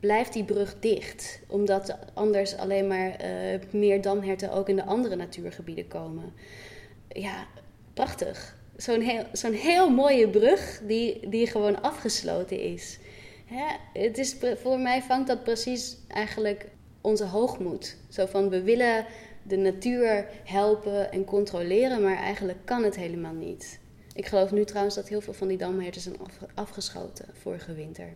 blijft 0.01 0.33
die 0.33 0.45
brug 0.45 0.77
dicht, 0.81 1.41
omdat 1.47 1.99
anders 2.14 2.57
alleen 2.57 2.87
maar 2.87 3.25
uh, 3.25 3.61
meer 3.71 4.03
damherten 4.03 4.53
ook 4.53 4.69
in 4.69 4.77
de 4.77 4.85
andere 4.85 5.17
natuurgebieden 5.17 5.88
komen. 5.88 6.33
ja, 7.09 7.47
prachtig. 7.95 8.58
Zo'n 8.79 9.01
heel, 9.01 9.25
zo'n 9.33 9.53
heel 9.53 9.91
mooie 9.91 10.29
brug 10.29 10.81
die, 10.87 11.29
die 11.29 11.47
gewoon 11.47 11.83
afgesloten 11.83 12.61
is. 12.61 12.99
Hè? 13.47 13.77
Het 13.93 14.19
is. 14.19 14.37
Voor 14.62 14.79
mij 14.79 15.03
vangt 15.03 15.27
dat 15.29 15.43
precies 15.43 15.97
eigenlijk 16.09 16.67
onze 17.01 17.25
hoogmoed. 17.25 17.97
Zo 18.09 18.27
van 18.27 18.49
we 18.49 18.62
willen 18.62 19.07
de 19.43 19.57
natuur 19.57 20.29
helpen 20.45 21.12
en 21.12 21.25
controleren, 21.25 22.03
maar 22.03 22.17
eigenlijk 22.17 22.59
kan 22.64 22.85
het 22.85 22.97
helemaal 22.97 23.35
niet. 23.35 23.81
Ik 24.14 24.27
geloof 24.27 24.53
nu 24.53 24.64
trouwens 24.64 24.95
dat 24.95 25.09
heel 25.09 25.21
veel 25.21 25.33
van 25.33 25.49
die 25.49 25.59
damherten 25.59 26.01
zijn 26.01 26.17
afgeschoten 26.55 27.27
vorige 27.33 27.75
winter. 27.75 28.12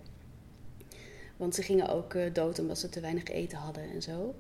Want 1.37 1.55
ze 1.55 1.63
gingen 1.63 1.89
ook 1.89 2.15
uh, 2.15 2.23
dood 2.33 2.59
omdat 2.59 2.79
ze 2.79 2.89
te 2.89 3.01
weinig 3.01 3.25
eten 3.25 3.59
hadden 3.59 3.91
en 3.91 4.03
zo. 4.03 4.35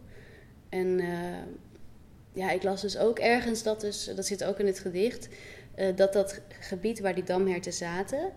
En 0.68 0.86
uh, 0.98 1.42
ja, 2.32 2.50
ik 2.50 2.62
las 2.62 2.80
dus 2.80 2.98
ook 2.98 3.18
ergens 3.18 3.62
dat, 3.62 3.80
dus, 3.80 4.04
dat 4.04 4.26
zit 4.26 4.44
ook 4.44 4.58
in 4.58 4.66
het 4.66 4.78
gedicht, 4.78 5.28
uh, 5.76 5.86
dat 5.96 6.12
dat 6.12 6.40
gebied 6.60 7.00
waar 7.00 7.14
die 7.14 7.24
damherten 7.24 7.72
zaten, 7.72 8.32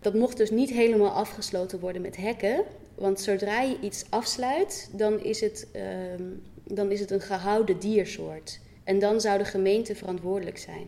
dat 0.00 0.14
mocht 0.14 0.36
dus 0.36 0.50
niet 0.50 0.70
helemaal 0.70 1.10
afgesloten 1.10 1.80
worden 1.80 2.02
met 2.02 2.16
hekken. 2.16 2.64
Want 2.94 3.20
zodra 3.20 3.60
je 3.60 3.76
iets 3.80 4.04
afsluit, 4.08 4.90
dan 4.92 5.20
is 5.20 5.40
het, 5.40 5.66
ehm, 5.72 6.22
dan 6.64 6.90
is 6.90 7.00
het 7.00 7.10
een 7.10 7.20
gehouden 7.20 7.78
diersoort. 7.78 8.60
En 8.84 8.98
dan 8.98 9.20
zou 9.20 9.38
de 9.38 9.44
gemeente 9.44 9.94
verantwoordelijk 9.94 10.58
zijn. 10.58 10.86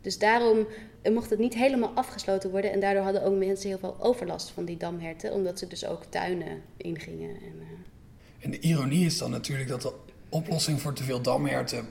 Dus 0.00 0.18
daarom 0.18 0.66
mocht 1.12 1.30
het 1.30 1.38
niet 1.38 1.54
helemaal 1.54 1.92
afgesloten 1.94 2.50
worden. 2.50 2.72
En 2.72 2.80
daardoor 2.80 3.02
hadden 3.02 3.22
ook 3.22 3.38
mensen 3.38 3.68
heel 3.68 3.78
veel 3.78 3.96
overlast 3.98 4.50
van 4.50 4.64
die 4.64 4.76
damherten. 4.76 5.32
Omdat 5.32 5.58
ze 5.58 5.66
dus 5.66 5.86
ook 5.86 6.04
tuinen 6.04 6.62
ingingen. 6.76 7.30
En, 7.30 7.54
uh... 7.56 8.44
en 8.44 8.50
de 8.50 8.58
ironie 8.58 9.06
is 9.06 9.18
dan 9.18 9.30
natuurlijk 9.30 9.68
dat 9.68 9.82
de 9.82 9.92
oplossing 10.28 10.80
voor 10.80 10.92
te 10.92 11.02
veel 11.02 11.22
damherten 11.22 11.86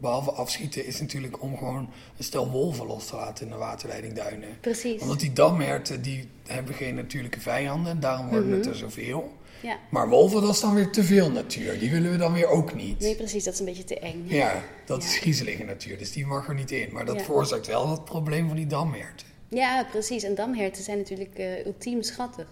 behalve 0.00 0.30
afschieten, 0.30 0.86
is 0.86 1.00
natuurlijk 1.00 1.42
om 1.42 1.56
gewoon 1.56 1.88
een 2.16 2.24
stel 2.24 2.50
wolven 2.50 2.86
los 2.86 3.06
te 3.06 3.16
laten 3.16 3.44
in 3.44 3.50
de 3.52 3.58
waterleidingduinen. 3.58 4.48
Precies. 4.60 5.02
Want 5.02 5.20
die 5.20 5.32
damherten 5.32 6.02
die 6.02 6.28
hebben 6.46 6.74
geen 6.74 6.94
natuurlijke 6.94 7.40
vijanden 7.40 7.92
en 7.92 8.00
daarom 8.00 8.28
worden 8.28 8.50
het 8.50 8.60
mhm. 8.60 8.68
er 8.68 8.76
zoveel. 8.76 9.38
Ja. 9.62 9.78
Maar 9.90 10.08
wolven, 10.08 10.40
dat 10.40 10.54
is 10.54 10.60
dan 10.60 10.74
weer 10.74 10.90
te 10.90 11.04
veel 11.04 11.30
natuur. 11.30 11.78
Die 11.78 11.90
willen 11.90 12.10
we 12.10 12.16
dan 12.16 12.32
weer 12.32 12.48
ook 12.48 12.74
niet. 12.74 13.00
Nee, 13.00 13.16
precies. 13.16 13.44
Dat 13.44 13.52
is 13.52 13.58
een 13.58 13.64
beetje 13.64 13.84
te 13.84 13.98
eng. 13.98 14.24
Ja, 14.26 14.62
dat 14.84 15.02
is 15.02 15.18
griezelige 15.18 15.64
natuur. 15.64 15.98
Dus 15.98 16.12
die 16.12 16.26
mag 16.26 16.48
er 16.48 16.54
niet 16.54 16.70
in. 16.70 16.92
Maar 16.92 17.04
dat 17.04 17.22
veroorzaakt 17.22 17.66
wel 17.66 17.90
het 17.90 18.04
probleem 18.04 18.46
van 18.46 18.56
die 18.56 18.66
damherten. 18.66 19.26
Ja, 19.48 19.86
precies. 19.90 20.22
En 20.22 20.34
damherten 20.34 20.82
zijn 20.82 20.98
natuurlijk 20.98 21.38
uh, 21.38 21.66
ultiem 21.66 22.02
schattig. 22.02 22.46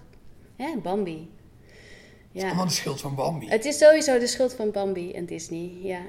Hè, 0.56 0.76
Bambi. 0.82 1.30
Ja. 2.32 2.40
Het 2.40 2.42
is 2.42 2.42
allemaal 2.42 2.66
de 2.66 2.72
schuld 2.72 3.00
van 3.00 3.14
Bambi. 3.14 3.48
Het 3.48 3.64
is 3.64 3.78
sowieso 3.78 4.18
de 4.18 4.26
schuld 4.26 4.54
van 4.54 4.70
Bambi 4.70 5.12
en 5.12 5.26
Disney, 5.26 5.70
ja. 5.82 6.00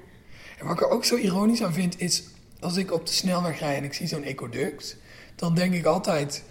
En 0.59 0.65
wat 0.65 0.75
ik 0.75 0.81
er 0.81 0.89
ook 0.89 1.05
zo 1.05 1.15
ironisch 1.15 1.63
aan 1.63 1.73
vind, 1.73 2.01
is 2.01 2.23
als 2.59 2.77
ik 2.77 2.91
op 2.91 3.05
de 3.05 3.13
snelweg 3.13 3.59
rij 3.59 3.75
en 3.75 3.83
ik 3.83 3.93
zie 3.93 4.07
zo'n 4.07 4.23
ecoduct, 4.23 4.97
dan 5.35 5.55
denk 5.55 5.73
ik 5.73 5.85
altijd. 5.85 6.43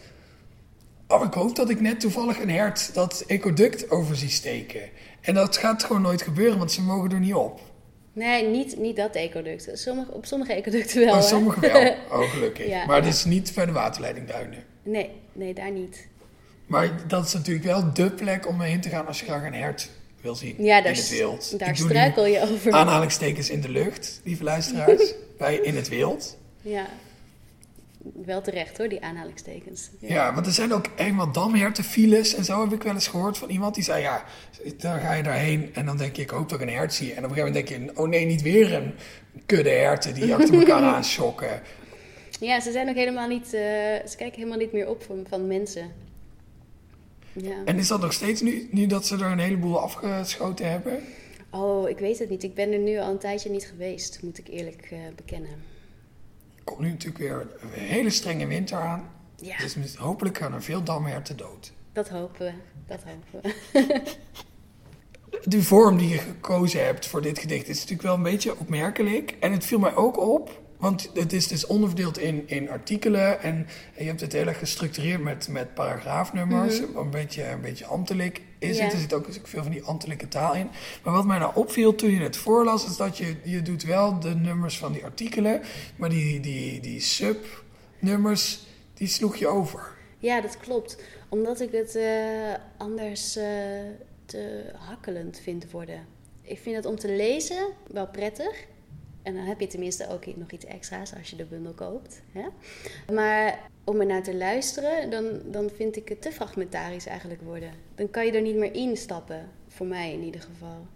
Oh, 1.09 1.25
ik 1.25 1.33
hoop 1.33 1.57
dat 1.57 1.71
ik 1.71 1.81
net 1.81 2.01
toevallig 2.01 2.41
een 2.41 2.51
hert 2.51 2.95
dat 2.95 3.25
ecoduct 3.27 3.91
over 3.91 4.17
zie 4.17 4.29
steken. 4.29 4.81
En 5.21 5.35
dat 5.35 5.57
gaat 5.57 5.85
gewoon 5.85 6.03
nooit 6.03 6.23
gebeuren, 6.23 6.59
want 6.59 6.73
ze 6.73 6.83
mogen 6.83 7.11
er 7.11 7.21
niet 7.21 7.35
op. 7.35 7.61
Nee, 8.13 8.47
niet, 8.47 8.79
niet 8.79 8.97
dat 8.97 9.15
ecoduct. 9.15 9.71
Sommige, 9.73 10.13
op 10.13 10.27
sommige 10.27 10.53
ecoducten 10.53 11.05
wel. 11.05 11.15
Oh, 11.15 11.23
sommige 11.23 11.61
wel. 11.61 11.95
Oh, 12.21 12.31
gelukkig. 12.31 12.87
maar 12.87 12.97
het 12.97 13.07
is 13.07 13.25
niet 13.25 13.53
bij 13.55 13.67
de 13.67 13.73
waterleidingduinen. 13.73 14.65
Nee, 14.83 15.11
nee, 15.33 15.55
daar 15.55 15.71
niet. 15.71 16.09
Maar 16.67 16.91
dat 17.07 17.27
is 17.27 17.33
natuurlijk 17.33 17.67
wel 17.67 17.93
dé 17.93 18.11
plek 18.11 18.49
om 18.49 18.61
heen 18.61 18.81
te 18.81 18.89
gaan 18.89 19.07
als 19.07 19.21
je 19.21 19.27
graag 19.27 19.45
een 19.45 19.55
hert 19.55 19.91
wil 20.21 20.35
zien 20.35 20.55
ja, 20.59 20.81
daar, 20.81 20.93
in 20.93 20.99
het 20.99 21.11
wild. 21.11 21.59
Daar 21.59 21.77
struikel 21.77 22.27
je 22.27 22.41
over. 22.41 22.73
Aanhalingstekens 22.73 23.51
in 23.51 23.61
de 23.61 23.69
lucht, 23.69 24.21
lieve 24.25 24.45
luisteraars. 24.45 25.15
bij 25.39 25.57
in 25.57 25.77
het 25.77 25.89
wild. 25.89 26.37
Ja, 26.63 26.87
wel 28.25 28.41
terecht 28.41 28.79
hoor, 28.79 28.89
die 28.89 29.03
aanhalingstekens. 29.03 29.91
Ja, 29.99 30.09
ja 30.09 30.35
want 30.35 30.47
er 30.47 30.53
zijn 30.53 30.73
ook 30.73 30.87
eenmaal 30.97 31.33
damhertenfiles 31.33 32.35
en 32.35 32.45
zo 32.45 32.61
heb 32.61 32.73
ik 32.73 32.83
wel 32.83 32.95
eens 32.95 33.09
gehoord 33.09 33.39
van 33.39 33.49
iemand 33.49 33.75
die 33.75 33.85
zei: 33.85 34.03
Ja, 34.03 34.25
dan 34.77 35.01
ga 35.01 35.13
je 35.13 35.23
daarheen 35.23 35.75
en 35.75 35.87
dan 35.87 35.97
denk 35.97 36.17
je, 36.17 36.23
ik 36.23 36.31
hoop 36.31 36.49
dat 36.49 36.61
ik 36.61 36.69
een 36.69 36.75
hert 36.75 36.95
zie. 36.95 37.13
En 37.13 37.25
op 37.25 37.31
een 37.31 37.37
gegeven 37.37 37.53
moment 37.53 37.69
denk 37.69 37.97
je: 37.97 38.01
Oh 38.01 38.09
nee, 38.09 38.27
niet 38.27 38.43
weer 38.43 38.75
een 38.75 38.95
kudde 39.47 39.71
herten 39.71 40.15
die 40.15 40.35
achter 40.35 40.55
elkaar 40.55 40.83
aanschokken. 40.95 41.63
Ja, 42.41 42.61
ze 42.61 42.73
zijn 42.73 42.89
ook 42.89 42.95
helemaal 42.95 43.29
niet, 43.29 43.45
uh, 43.45 43.51
ze 43.51 44.15
kijken 44.17 44.37
helemaal 44.37 44.59
niet 44.59 44.73
meer 44.73 44.89
op 44.89 45.03
van, 45.03 45.27
van 45.29 45.47
mensen. 45.47 45.93
Ja. 47.33 47.65
En 47.65 47.79
is 47.79 47.89
dat 47.89 48.01
nog 48.01 48.13
steeds 48.13 48.41
nu, 48.41 48.69
nu 48.71 48.87
dat 48.87 49.07
ze 49.07 49.15
er 49.15 49.23
een 49.23 49.39
heleboel 49.39 49.81
afgeschoten 49.81 50.71
hebben? 50.71 51.03
Oh, 51.51 51.89
ik 51.89 51.99
weet 51.99 52.19
het 52.19 52.31
niet. 52.31 52.43
Ik 52.43 52.55
ben 52.55 52.73
er 52.73 52.79
nu 52.79 52.99
al 52.99 53.11
een 53.11 53.19
tijdje 53.19 53.51
niet 53.51 53.67
geweest, 53.67 54.23
moet 54.23 54.39
ik 54.39 54.49
eerlijk 54.49 54.91
uh, 54.93 54.99
bekennen. 55.17 55.51
Er 56.57 56.65
komt 56.65 56.81
nu 56.81 56.89
natuurlijk 56.91 57.19
weer 57.19 57.47
een 57.61 57.69
hele 57.69 58.11
strenge 58.11 58.47
winter 58.47 58.79
aan. 58.79 59.11
Ja. 59.37 59.57
Dus 59.57 59.97
hopelijk 59.97 60.39
gaan 60.39 60.55
er 60.55 60.63
veel 60.63 60.83
damherten 60.83 61.37
dood. 61.37 61.73
Dat 61.93 62.09
hopen 62.09 62.47
we. 62.47 62.53
Dat 62.87 63.03
hopen 63.03 63.53
we. 63.73 63.93
De 65.45 65.63
vorm 65.63 65.99
die 65.99 66.09
je 66.09 66.19
gekozen 66.19 66.85
hebt 66.85 67.07
voor 67.07 67.23
dit 67.23 67.39
gedicht 67.39 67.69
is 67.69 67.75
natuurlijk 67.75 68.03
wel 68.03 68.15
een 68.15 68.23
beetje 68.23 68.59
opmerkelijk. 68.59 69.37
En 69.41 69.53
het 69.53 69.65
viel 69.65 69.79
mij 69.79 69.95
ook 69.95 70.19
op 70.19 70.61
want 70.79 71.11
het 71.15 71.33
is 71.33 71.49
dus 71.49 71.67
onderverdeeld 71.67 72.19
in, 72.19 72.43
in 72.47 72.71
artikelen 72.71 73.43
en 73.43 73.67
je 73.97 74.05
hebt 74.05 74.21
het 74.21 74.33
heel 74.33 74.47
erg 74.47 74.59
gestructureerd 74.59 75.23
met, 75.23 75.49
met 75.49 75.75
paragraafnummers. 75.75 76.81
Mhm. 76.81 76.99
een, 76.99 77.11
beetje, 77.11 77.49
een 77.49 77.61
beetje 77.61 77.87
ambtelijk 77.87 78.41
is 78.59 78.81
het. 78.81 78.93
Er 78.93 78.99
zit 78.99 79.13
ook 79.13 79.27
veel 79.43 79.63
van 79.63 79.73
die 79.73 79.83
ambtelijke 79.83 80.29
taal 80.29 80.55
in. 80.55 80.71
Maar 81.03 81.13
wat 81.13 81.25
mij 81.25 81.39
nou 81.39 81.53
opviel 81.55 81.95
toen 81.95 82.11
je 82.11 82.21
het 82.21 82.37
voorlas, 82.37 82.87
is 82.87 82.97
dat 82.97 83.19
je, 83.19 83.37
je 83.45 83.63
doet 83.63 83.83
wel 83.83 84.21
de 84.21 84.35
nummers 84.35 84.79
van 84.79 84.93
die 84.93 85.05
artikelen, 85.05 85.61
maar 85.97 86.09
die, 86.09 86.41
die, 86.41 86.81
die 86.81 87.01
subnummers, 87.01 88.67
die 88.95 89.09
sloeg 89.09 89.37
je 89.37 89.47
over. 89.47 89.97
Ja, 90.19 90.41
dat 90.41 90.57
klopt. 90.57 91.03
Omdat 91.29 91.61
ik 91.61 91.73
het 91.73 91.97
uh, 91.97 92.05
anders 92.77 93.37
uh, 93.37 93.45
te 94.25 94.73
hakkelend 94.77 95.41
vind 95.43 95.71
worden. 95.71 96.07
Ik 96.43 96.59
vind 96.59 96.77
het 96.77 96.87
om 96.87 96.99
te 96.99 97.09
lezen 97.09 97.69
wel 97.87 98.07
prettig. 98.07 98.67
En 99.29 99.35
dan 99.35 99.45
heb 99.45 99.61
je 99.61 99.67
tenminste 99.67 100.09
ook 100.09 100.37
nog 100.37 100.51
iets 100.51 100.65
extra's 100.65 101.15
als 101.15 101.31
je 101.31 101.37
de 101.37 101.45
bundel 101.45 101.73
koopt. 101.73 102.21
Hè? 102.33 102.47
Maar 103.15 103.59
om 103.85 104.01
er 104.01 104.07
naar 104.07 104.23
te 104.23 104.37
luisteren, 104.37 105.11
dan, 105.11 105.25
dan 105.45 105.71
vind 105.77 105.97
ik 105.97 106.09
het 106.09 106.23
te 106.23 106.33
fragmentarisch 106.33 107.07
eigenlijk 107.07 107.43
worden. 107.43 107.71
Dan 107.95 108.11
kan 108.11 108.27
je 108.27 108.33
er 108.33 108.43
niet 108.43 108.57
meer 108.57 108.75
instappen, 108.75 109.49
voor 109.69 109.87
mij 109.87 110.13
in 110.13 110.23
ieder 110.23 110.41
geval. 110.41 110.87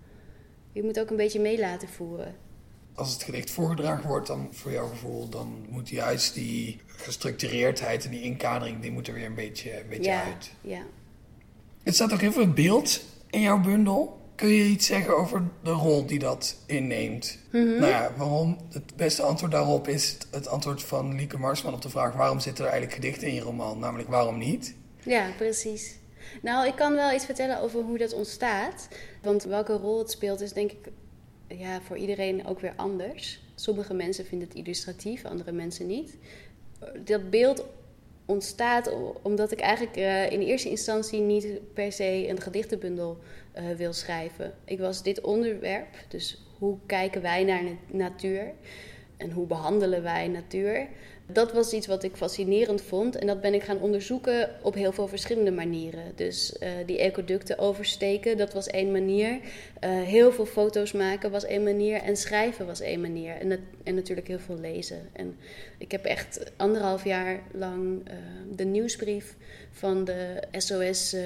Je 0.72 0.82
moet 0.82 1.00
ook 1.00 1.10
een 1.10 1.16
beetje 1.16 1.40
mee 1.40 1.58
laten 1.58 1.88
voeren. 1.88 2.34
Als 2.94 3.12
het 3.12 3.22
gedicht 3.22 3.50
voorgedragen 3.50 4.08
wordt, 4.08 4.26
dan 4.26 4.48
voor 4.50 4.72
jouw 4.72 4.88
gevoel, 4.88 5.28
dan 5.28 5.66
moet 5.68 5.88
juist 5.88 6.34
die 6.34 6.80
gestructureerdheid 6.86 8.04
en 8.04 8.10
die 8.10 8.22
inkadering, 8.22 8.80
die 8.80 8.90
moet 8.90 9.08
er 9.08 9.14
weer 9.14 9.26
een 9.26 9.34
beetje, 9.34 9.80
een 9.80 9.88
beetje 9.88 10.10
ja, 10.10 10.22
uit. 10.22 10.52
Ja. 10.60 10.82
Het 11.82 11.94
staat 11.94 12.12
ook 12.12 12.20
even 12.20 12.42
een 12.42 12.54
beeld 12.54 13.00
in 13.30 13.40
jouw 13.40 13.60
bundel. 13.60 14.20
Kun 14.42 14.50
je 14.50 14.64
iets 14.64 14.86
zeggen 14.86 15.16
over 15.16 15.42
de 15.62 15.70
rol 15.70 16.06
die 16.06 16.18
dat 16.18 16.56
inneemt? 16.66 17.38
Mhm. 17.50 17.64
Nou 17.66 17.86
ja, 17.86 18.12
waarom? 18.16 18.58
Het 18.70 18.96
beste 18.96 19.22
antwoord 19.22 19.52
daarop 19.52 19.88
is 19.88 20.16
het 20.30 20.48
antwoord 20.48 20.82
van 20.82 21.14
Lieke 21.14 21.38
Marsman 21.38 21.74
op 21.74 21.82
de 21.82 21.88
vraag: 21.88 22.14
waarom 22.14 22.40
zitten 22.40 22.64
er 22.64 22.70
eigenlijk 22.70 23.00
gedichten 23.00 23.28
in 23.28 23.34
je 23.34 23.40
roman? 23.40 23.78
Namelijk, 23.78 24.08
waarom 24.08 24.38
niet? 24.38 24.74
Ja, 25.04 25.30
precies. 25.36 25.96
Nou, 26.40 26.66
ik 26.66 26.74
kan 26.74 26.94
wel 26.94 27.12
iets 27.12 27.24
vertellen 27.24 27.60
over 27.60 27.82
hoe 27.82 27.98
dat 27.98 28.12
ontstaat. 28.12 28.88
Want 29.22 29.42
welke 29.42 29.72
rol 29.72 29.98
het 29.98 30.10
speelt, 30.10 30.40
is 30.40 30.52
denk 30.52 30.72
ik 30.72 30.88
ja, 31.46 31.80
voor 31.80 31.96
iedereen 31.96 32.46
ook 32.46 32.60
weer 32.60 32.74
anders. 32.76 33.40
Sommige 33.54 33.94
mensen 33.94 34.26
vinden 34.26 34.48
het 34.48 34.56
illustratief, 34.56 35.24
andere 35.24 35.52
mensen 35.52 35.86
niet. 35.86 36.16
Dat 37.04 37.30
beeld 37.30 37.64
ontstaat 38.32 38.92
omdat 39.22 39.52
ik 39.52 39.60
eigenlijk 39.60 39.96
uh, 39.96 40.30
in 40.30 40.40
eerste 40.40 40.70
instantie 40.70 41.20
niet 41.20 41.74
per 41.74 41.92
se 41.92 42.26
een 42.28 42.40
gedichtenbundel 42.40 43.18
uh, 43.58 43.76
wil 43.76 43.92
schrijven. 43.92 44.54
Ik 44.64 44.78
was 44.78 45.02
dit 45.02 45.20
onderwerp, 45.20 45.88
dus 46.08 46.42
hoe 46.58 46.78
kijken 46.86 47.22
wij 47.22 47.44
naar 47.44 47.62
natuur 47.86 48.52
en 49.16 49.30
hoe 49.30 49.46
behandelen 49.46 50.02
wij 50.02 50.28
natuur, 50.28 50.86
dat 51.32 51.52
was 51.52 51.72
iets 51.72 51.86
wat 51.86 52.02
ik 52.02 52.16
fascinerend 52.16 52.82
vond. 52.82 53.16
En 53.16 53.26
dat 53.26 53.40
ben 53.40 53.54
ik 53.54 53.62
gaan 53.62 53.80
onderzoeken 53.80 54.50
op 54.62 54.74
heel 54.74 54.92
veel 54.92 55.08
verschillende 55.08 55.50
manieren. 55.50 56.12
Dus 56.14 56.56
uh, 56.62 56.68
die 56.86 56.98
ecoducten 56.98 57.58
oversteken, 57.58 58.36
dat 58.36 58.52
was 58.52 58.66
één 58.66 58.92
manier. 58.92 59.30
Uh, 59.30 59.40
heel 60.02 60.32
veel 60.32 60.46
foto's 60.46 60.92
maken 60.92 61.30
was 61.30 61.44
één 61.44 61.62
manier. 61.62 61.96
En 61.96 62.16
schrijven 62.16 62.66
was 62.66 62.80
één 62.80 63.00
manier. 63.00 63.34
En, 63.34 63.64
en 63.84 63.94
natuurlijk 63.94 64.28
heel 64.28 64.38
veel 64.38 64.58
lezen. 64.58 65.08
En 65.12 65.36
ik 65.78 65.90
heb 65.90 66.04
echt 66.04 66.52
anderhalf 66.56 67.04
jaar 67.04 67.40
lang 67.52 68.08
uh, 68.08 68.14
de 68.56 68.64
nieuwsbrief 68.64 69.36
van 69.70 70.04
de 70.04 70.42
SOS 70.56 71.16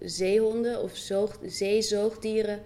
zeehonden 0.00 0.82
of 0.82 0.96
zoog, 0.96 1.38
zeezoogdieren 1.46 2.60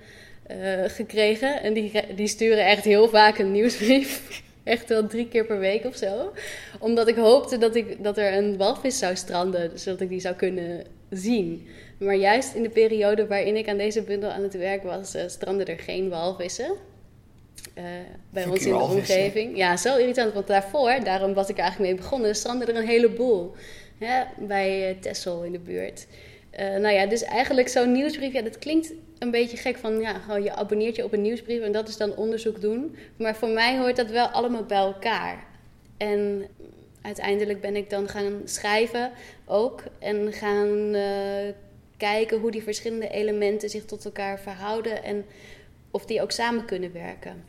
gekregen. 0.87 1.63
En 1.63 1.73
die, 1.73 1.93
die 2.15 2.27
sturen 2.27 2.67
echt 2.67 2.85
heel 2.85 3.09
vaak 3.09 3.39
een 3.39 3.53
nieuwsbrief. 3.53 4.43
Echt 4.65 4.89
wel 4.89 5.07
drie 5.07 5.29
keer 5.29 5.47
per 5.47 5.59
week 5.59 5.85
of 5.85 5.97
zo. 5.97 6.33
Omdat 6.79 7.09
ik 7.09 7.17
hoopte 7.17 7.59
dat, 7.59 7.75
ik, 7.75 8.05
dat 8.05 8.19
er 8.19 8.37
een 8.37 8.57
walvis 8.57 8.99
zou 8.99 9.17
stranden, 9.17 9.79
zodat 9.79 10.01
ik 10.01 10.09
die 10.09 10.21
zou 10.21 10.35
kunnen 10.35 10.85
zien. 11.11 11.69
Maar 11.99 12.15
juist 12.15 12.55
in 12.55 12.63
de 12.63 12.69
periode 12.69 13.27
waarin 13.27 13.57
ik 13.57 13.69
aan 13.69 13.77
deze 13.77 14.03
bundel 14.03 14.31
aan 14.31 14.43
het 14.43 14.57
werk 14.57 14.83
was, 14.83 15.15
uh, 15.15 15.23
stranden 15.27 15.67
er 15.67 15.79
geen 15.79 16.09
walvissen. 16.09 16.77
uh, 17.79 17.85
bij 18.31 18.47
ons 18.47 18.67
in 18.67 18.73
de 18.73 18.79
omgeving. 18.79 19.57
Ja, 19.57 19.77
zo 19.77 19.97
irritant. 19.97 20.33
Want 20.33 20.47
daarvoor, 20.47 21.01
daarom 21.05 21.35
was 21.35 21.49
ik 21.49 21.57
er 21.57 21.63
eigenlijk 21.63 21.93
mee 21.93 22.03
begonnen, 22.03 22.35
stranden 22.35 22.69
er 22.69 22.77
een 22.77 22.87
heleboel. 22.87 23.55
Hè, 23.99 24.23
bij 24.39 24.91
uh, 24.91 25.01
Texel 25.01 25.43
in 25.43 25.53
de 25.53 25.59
buurt. 25.59 26.07
Nou 26.57 26.89
ja, 26.89 27.07
dus 27.07 27.23
eigenlijk 27.23 27.69
zo'n 27.69 27.93
nieuwsbrief, 27.93 28.33
ja, 28.33 28.43
dat 28.43 28.59
klinkt 28.59 28.93
een 29.23 29.31
beetje 29.31 29.57
gek 29.57 29.77
van, 29.77 30.01
ja, 30.01 30.19
gewoon 30.19 30.43
je 30.43 30.55
abonneert 30.55 30.97
je 30.97 31.05
op 31.05 31.13
een 31.13 31.23
nieuwsbrief 31.23 31.61
en 31.61 31.73
dat 31.73 31.89
is 31.89 31.97
dan 31.97 32.17
onderzoek 32.17 32.61
doen. 32.61 32.97
Maar 33.17 33.37
voor 33.37 33.49
mij 33.49 33.79
hoort 33.79 33.97
dat 33.97 34.11
wel 34.11 34.27
allemaal 34.27 34.65
bij 34.65 34.79
elkaar. 34.79 35.47
En 35.97 36.47
uiteindelijk 37.03 37.61
ben 37.61 37.77
ik 37.77 37.91
dan 37.91 38.09
gaan 38.09 38.41
schrijven 38.45 39.13
ook 39.45 39.83
en 39.99 40.33
gaan 40.33 40.95
uh, 40.95 41.53
kijken 41.97 42.41
hoe 42.41 42.51
die 42.51 42.63
verschillende 42.63 43.09
elementen 43.09 43.71
zich 43.71 43.85
tot 43.85 44.05
elkaar 44.05 44.41
verhouden 44.41 45.05
en 45.05 45.25
of 45.91 46.07
die 46.07 46.23
ook 46.23 46.33
samen 46.33 46.65
kunnen 46.65 46.93
werken. 46.93 47.45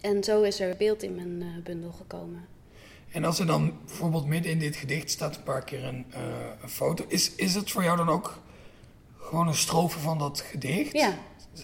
En 0.00 0.24
zo 0.24 0.42
is 0.42 0.60
er 0.60 0.76
beeld 0.76 1.02
in 1.02 1.14
mijn 1.14 1.40
uh, 1.40 1.64
bundel 1.64 1.90
gekomen. 1.90 2.46
En 3.10 3.24
als 3.24 3.38
er 3.38 3.46
dan 3.46 3.78
bijvoorbeeld 3.86 4.26
midden 4.26 4.52
in 4.52 4.58
dit 4.58 4.76
gedicht 4.76 5.10
staat 5.10 5.36
een 5.36 5.42
paar 5.42 5.64
keer 5.64 5.84
een, 5.84 6.06
uh, 6.10 6.18
een 6.62 6.68
foto, 6.68 7.04
is, 7.08 7.34
is 7.34 7.54
het 7.54 7.70
voor 7.70 7.82
jou 7.82 7.96
dan 7.96 8.08
ook 8.08 8.38
gewoon 9.24 9.48
een 9.48 9.54
strofe 9.54 9.98
van 9.98 10.18
dat 10.18 10.40
gedicht? 10.40 10.92
Ja. 10.92 11.12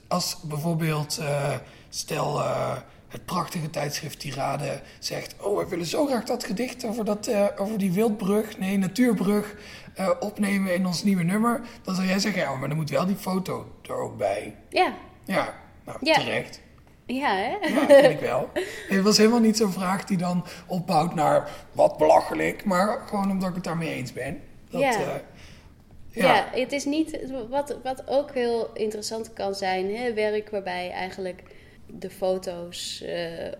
Als 0.08 0.36
bijvoorbeeld, 0.42 1.18
uh, 1.20 1.54
stel 1.88 2.38
uh, 2.38 2.76
het 3.08 3.24
prachtige 3.24 3.70
tijdschrift 3.70 4.20
Tirade 4.20 4.80
zegt: 4.98 5.34
Oh, 5.40 5.58
we 5.58 5.68
willen 5.68 5.86
zo 5.86 6.06
graag 6.06 6.24
dat 6.24 6.44
gedicht 6.44 6.84
over, 6.84 7.04
dat, 7.04 7.28
uh, 7.28 7.46
over 7.56 7.78
die 7.78 7.92
wildbrug, 7.92 8.58
nee, 8.58 8.78
natuurbrug, 8.78 9.54
opnemen 10.20 10.74
in 10.74 10.86
ons 10.86 11.02
nieuwe 11.02 11.22
nummer. 11.22 11.60
Dan 11.82 11.94
zou 11.94 12.06
jij 12.06 12.18
zeggen: 12.18 12.42
Ja, 12.42 12.54
maar 12.54 12.68
dan 12.68 12.76
moet 12.76 12.90
wel 12.90 13.06
die 13.06 13.16
foto 13.16 13.72
er 13.82 13.94
ook 13.94 14.16
bij. 14.16 14.56
Ja. 14.68 14.94
Ja, 15.24 15.54
nou, 15.84 15.98
Ja. 16.00 16.14
terecht. 16.14 16.60
Ja, 17.06 17.34
hè? 17.34 17.56
Ja, 17.68 17.86
vind 17.86 18.12
ik 18.12 18.20
wel. 18.20 18.50
Het 18.88 19.02
was 19.02 19.16
helemaal 19.16 19.40
niet 19.40 19.56
zo'n 19.56 19.72
vraag 19.72 20.04
die 20.04 20.16
dan 20.16 20.44
opbouwt 20.66 21.14
naar 21.14 21.50
wat 21.72 21.96
belachelijk, 21.96 22.64
maar 22.64 23.00
gewoon 23.06 23.30
omdat 23.30 23.48
ik 23.48 23.54
het 23.54 23.64
daarmee 23.64 23.94
eens 23.94 24.12
ben. 24.12 24.40
Dat, 24.70 24.80
Ja. 24.80 25.20
Ja. 26.12 26.48
het 26.52 26.72
is 26.72 26.84
niet. 26.84 27.30
Wat, 27.48 27.76
wat 27.82 28.08
ook 28.08 28.34
heel 28.34 28.70
interessant 28.74 29.32
kan 29.32 29.54
zijn, 29.54 29.94
hè, 29.94 30.12
werk 30.12 30.50
waarbij 30.50 30.90
eigenlijk 30.90 31.42
de 31.86 32.10
foto's 32.10 33.02
eh, 33.02 33.46
eh, 33.46 33.52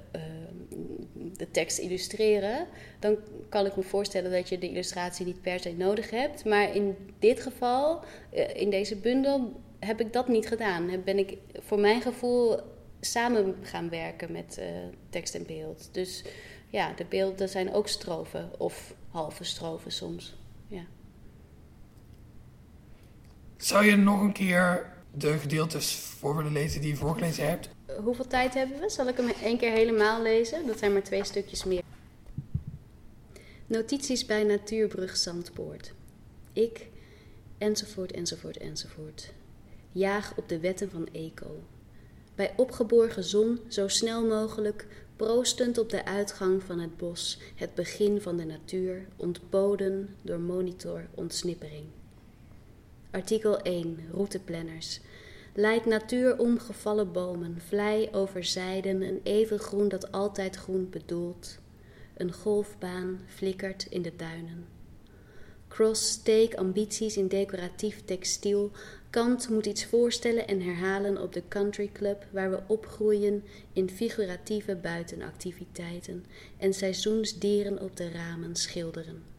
de 1.37 1.51
tekst 1.51 1.79
illustreren. 1.79 2.67
Dan 2.99 3.17
kan 3.49 3.67
ik 3.67 3.77
me 3.77 3.83
voorstellen 3.83 4.31
dat 4.31 4.49
je 4.49 4.59
de 4.59 4.69
illustratie 4.69 5.27
niet 5.27 5.43
per 5.43 5.61
se 5.61 5.73
nodig 5.73 6.11
hebt. 6.11 6.45
Maar 6.45 6.75
in 6.75 6.97
dit 7.19 7.41
geval, 7.41 8.01
eh, 8.31 8.61
in 8.61 8.71
deze 8.71 8.97
bundel, 8.97 9.61
heb 9.79 10.01
ik 10.01 10.13
dat 10.13 10.29
niet 10.29 10.49
gedaan. 10.49 11.03
Ben 11.05 11.19
ik 11.19 11.37
voor 11.59 11.79
mijn 11.79 12.03
gevoel 12.03 12.61
samen 13.01 13.57
gaan 13.63 13.89
werken 13.89 14.33
met 14.33 14.59
eh, 14.59 14.67
tekst 15.11 15.35
en 15.35 15.47
beeld. 15.47 15.89
Dus 15.93 16.25
ja, 16.69 16.93
de 16.93 17.05
beelden 17.05 17.49
zijn 17.49 17.73
ook 17.73 17.89
strofen 17.89 18.51
of 18.59 18.95
halve 19.11 19.45
strofen 19.45 19.93
soms. 19.93 20.35
Ja. 20.69 20.83
Zou 23.61 23.85
je 23.85 23.97
nog 23.97 24.21
een 24.21 24.33
keer 24.33 24.93
de 25.15 25.39
gedeeltes 25.39 25.95
voor 25.95 26.37
willen 26.37 26.53
lezen 26.53 26.81
die 26.81 26.91
je 26.91 26.97
voorgelezen 26.97 27.49
hebt? 27.49 27.69
Hoeveel 28.03 28.27
tijd 28.27 28.55
hebben 28.55 28.81
we? 28.81 28.91
Zal 28.91 29.09
ik 29.09 29.17
hem 29.17 29.29
één 29.43 29.59
keer 29.59 29.73
helemaal 29.73 30.23
lezen? 30.23 30.67
Dat 30.67 30.79
zijn 30.79 30.93
maar 30.93 31.03
twee 31.03 31.25
stukjes 31.25 31.65
meer. 31.65 31.83
Notities 33.67 34.27
bij 34.27 34.45
Natuurbrug 34.45 35.17
Zandpoort. 35.17 35.93
Ik, 36.53 36.87
enzovoort, 37.59 38.13
enzovoort, 38.13 38.57
enzovoort. 38.57 39.33
Jaag 39.93 40.33
op 40.37 40.49
de 40.49 40.61
wetten 40.61 40.91
van 40.91 41.09
eco. 41.13 41.63
Bij 42.35 42.53
opgeborgen 42.57 43.25
zon 43.25 43.61
zo 43.69 43.89
snel 43.89 44.27
mogelijk, 44.27 44.87
proostend 45.17 45.79
op 45.79 45.91
de 45.91 46.05
uitgang 46.05 46.63
van 46.63 46.79
het 46.79 46.97
bos, 46.97 47.39
het 47.55 47.75
begin 47.75 48.21
van 48.21 48.37
de 48.37 48.45
natuur, 48.45 49.07
ontboden 49.17 50.17
door 50.23 50.41
monitor 50.41 51.07
ontsnippering. 51.15 51.87
Artikel 53.11 53.61
1, 53.61 53.99
routeplanners. 54.13 55.01
Leid 55.55 55.87
natuur 55.87 56.39
om 56.39 56.59
gevallen 56.59 57.13
bomen, 57.13 57.61
vlei 57.67 58.09
over 58.13 58.45
zijden, 58.45 59.03
een 59.03 59.21
even 59.23 59.59
groen 59.59 59.89
dat 59.89 60.13
altijd 60.13 60.57
groen 60.57 60.91
bedoelt. 60.91 61.59
Een 62.17 62.33
golfbaan 62.33 63.21
flikkert 63.27 63.87
in 63.89 64.03
de 64.03 64.17
duinen. 64.17 64.67
Cross-steek 65.69 66.55
ambities 66.55 67.17
in 67.17 67.29
decoratief 67.29 68.05
textiel. 68.05 68.71
Kant 69.11 69.49
moet 69.49 69.67
iets 69.67 69.85
voorstellen 69.85 70.47
en 70.47 70.61
herhalen 70.61 71.23
op 71.23 71.33
de 71.33 71.43
country 71.49 71.91
club 71.93 72.27
waar 72.33 72.51
we 72.51 72.63
opgroeien 72.67 73.45
in 73.73 73.91
figuratieve 73.91 74.77
buitenactiviteiten 74.77 76.25
en 76.57 76.75
seizoensdieren 76.75 77.81
op 77.83 77.97
de 77.97 78.11
ramen 78.11 78.57
schilderen. 78.57 79.30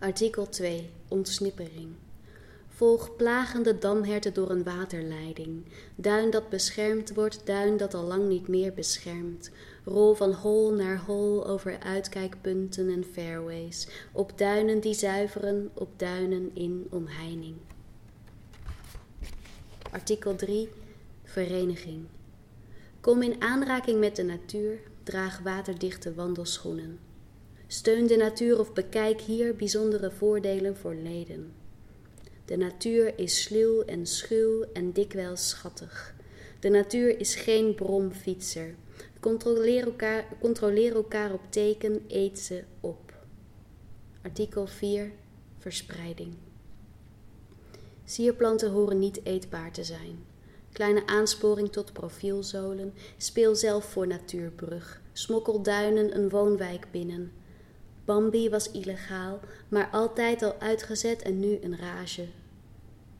Artikel 0.00 0.48
2. 0.48 0.90
Ontsnippering. 1.08 1.94
Volg 2.68 3.16
plagende 3.16 3.78
damherten 3.78 4.34
door 4.34 4.50
een 4.50 4.64
waterleiding. 4.64 5.64
Duin 5.94 6.30
dat 6.30 6.48
beschermd 6.48 7.14
wordt, 7.14 7.46
duin 7.46 7.76
dat 7.76 7.94
al 7.94 8.04
lang 8.04 8.28
niet 8.28 8.48
meer 8.48 8.74
beschermt. 8.74 9.50
Rol 9.84 10.14
van 10.14 10.32
hol 10.32 10.72
naar 10.72 10.98
hol 10.98 11.46
over 11.46 11.78
uitkijkpunten 11.78 12.88
en 12.88 13.04
fairways. 13.12 13.88
Op 14.12 14.38
duinen 14.38 14.80
die 14.80 14.94
zuiveren, 14.94 15.70
op 15.74 15.98
duinen 15.98 16.50
in 16.54 16.86
omheining. 16.90 17.56
Artikel 19.90 20.36
3. 20.36 20.68
Vereniging. 21.24 22.06
Kom 23.00 23.22
in 23.22 23.42
aanraking 23.42 23.98
met 24.00 24.16
de 24.16 24.24
natuur, 24.24 24.78
draag 25.02 25.38
waterdichte 25.38 26.14
wandelschoenen. 26.14 27.09
Steun 27.72 28.06
de 28.06 28.16
natuur 28.16 28.58
of 28.58 28.72
bekijk 28.72 29.20
hier 29.20 29.56
bijzondere 29.56 30.10
voordelen 30.10 30.76
voor 30.76 30.94
leden. 30.94 31.52
De 32.44 32.56
natuur 32.56 33.18
is 33.18 33.42
sluw 33.42 33.82
en 33.82 34.06
schuw 34.06 34.62
en 34.72 34.92
dikwijls 34.92 35.48
schattig. 35.48 36.14
De 36.60 36.68
natuur 36.68 37.18
is 37.20 37.34
geen 37.34 37.74
bromfietser. 37.74 38.74
Controleer 39.20 39.84
elkaar, 39.84 40.24
controleer 40.40 40.94
elkaar 40.94 41.32
op 41.32 41.40
teken, 41.50 42.04
eet 42.08 42.38
ze 42.38 42.64
op. 42.80 43.14
Artikel 44.22 44.66
4. 44.66 45.12
Verspreiding. 45.58 46.34
Sierplanten 48.04 48.70
horen 48.70 48.98
niet 48.98 49.20
eetbaar 49.24 49.72
te 49.72 49.84
zijn. 49.84 50.24
Kleine 50.72 51.06
aansporing 51.06 51.72
tot 51.72 51.92
profielzolen. 51.92 52.94
Speel 53.16 53.54
zelf 53.54 53.84
voor 53.84 54.06
natuurbrug. 54.06 55.00
Smokkel 55.12 55.62
duinen 55.62 56.16
een 56.16 56.28
woonwijk 56.28 56.86
binnen. 56.90 57.39
Bambi 58.04 58.50
was 58.50 58.70
illegaal, 58.70 59.40
maar 59.68 59.88
altijd 59.92 60.42
al 60.42 60.54
uitgezet 60.58 61.22
en 61.22 61.40
nu 61.40 61.58
een 61.62 61.78
rage. 61.78 62.26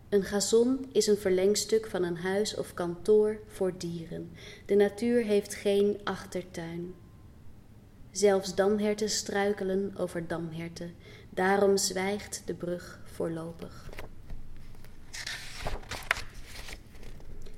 Een 0.09 0.23
gazon 0.23 0.87
is 0.93 1.07
een 1.07 1.17
verlengstuk 1.17 1.87
van 1.87 2.03
een 2.03 2.17
huis 2.17 2.57
of 2.57 2.75
kantoor 2.75 3.41
voor 3.47 3.79
dieren. 3.79 4.31
De 4.67 4.75
natuur 4.75 5.25
heeft 5.25 5.55
geen 5.55 6.01
achtertuin. 6.05 6.95
Zelfs 8.11 8.55
damherten 8.55 9.11
struikelen 9.11 9.93
over 9.97 10.27
damherten. 10.27 10.95
Daarom 11.31 11.77
zwijgt 11.77 12.43
de 12.45 12.55
brug 12.55 13.01
voorlopig. 13.05 13.89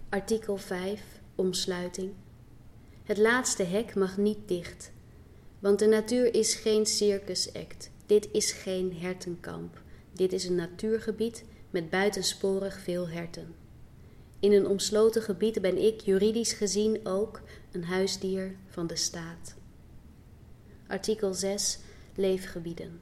Artikel 0.08 0.56
5. 0.56 1.02
Omsluiting. 1.34 2.12
Het 3.04 3.18
laatste 3.18 3.62
hek 3.62 3.94
mag 3.94 4.16
niet 4.16 4.48
dicht. 4.48 4.92
Want 5.62 5.78
de 5.78 5.86
natuur 5.86 6.34
is 6.34 6.54
geen 6.54 6.86
circusact. 6.86 7.90
Dit 8.06 8.28
is 8.32 8.52
geen 8.52 8.96
hertenkamp. 8.96 9.82
Dit 10.12 10.32
is 10.32 10.44
een 10.44 10.54
natuurgebied 10.54 11.44
met 11.70 11.90
buitensporig 11.90 12.80
veel 12.80 13.08
herten. 13.08 13.54
In 14.40 14.52
een 14.52 14.66
omsloten 14.66 15.22
gebied 15.22 15.60
ben 15.60 15.84
ik 15.84 16.00
juridisch 16.00 16.52
gezien 16.52 17.06
ook 17.06 17.40
een 17.72 17.84
huisdier 17.84 18.56
van 18.68 18.86
de 18.86 18.96
staat. 18.96 19.54
Artikel 20.86 21.34
6. 21.34 21.78
Leefgebieden. 22.14 23.00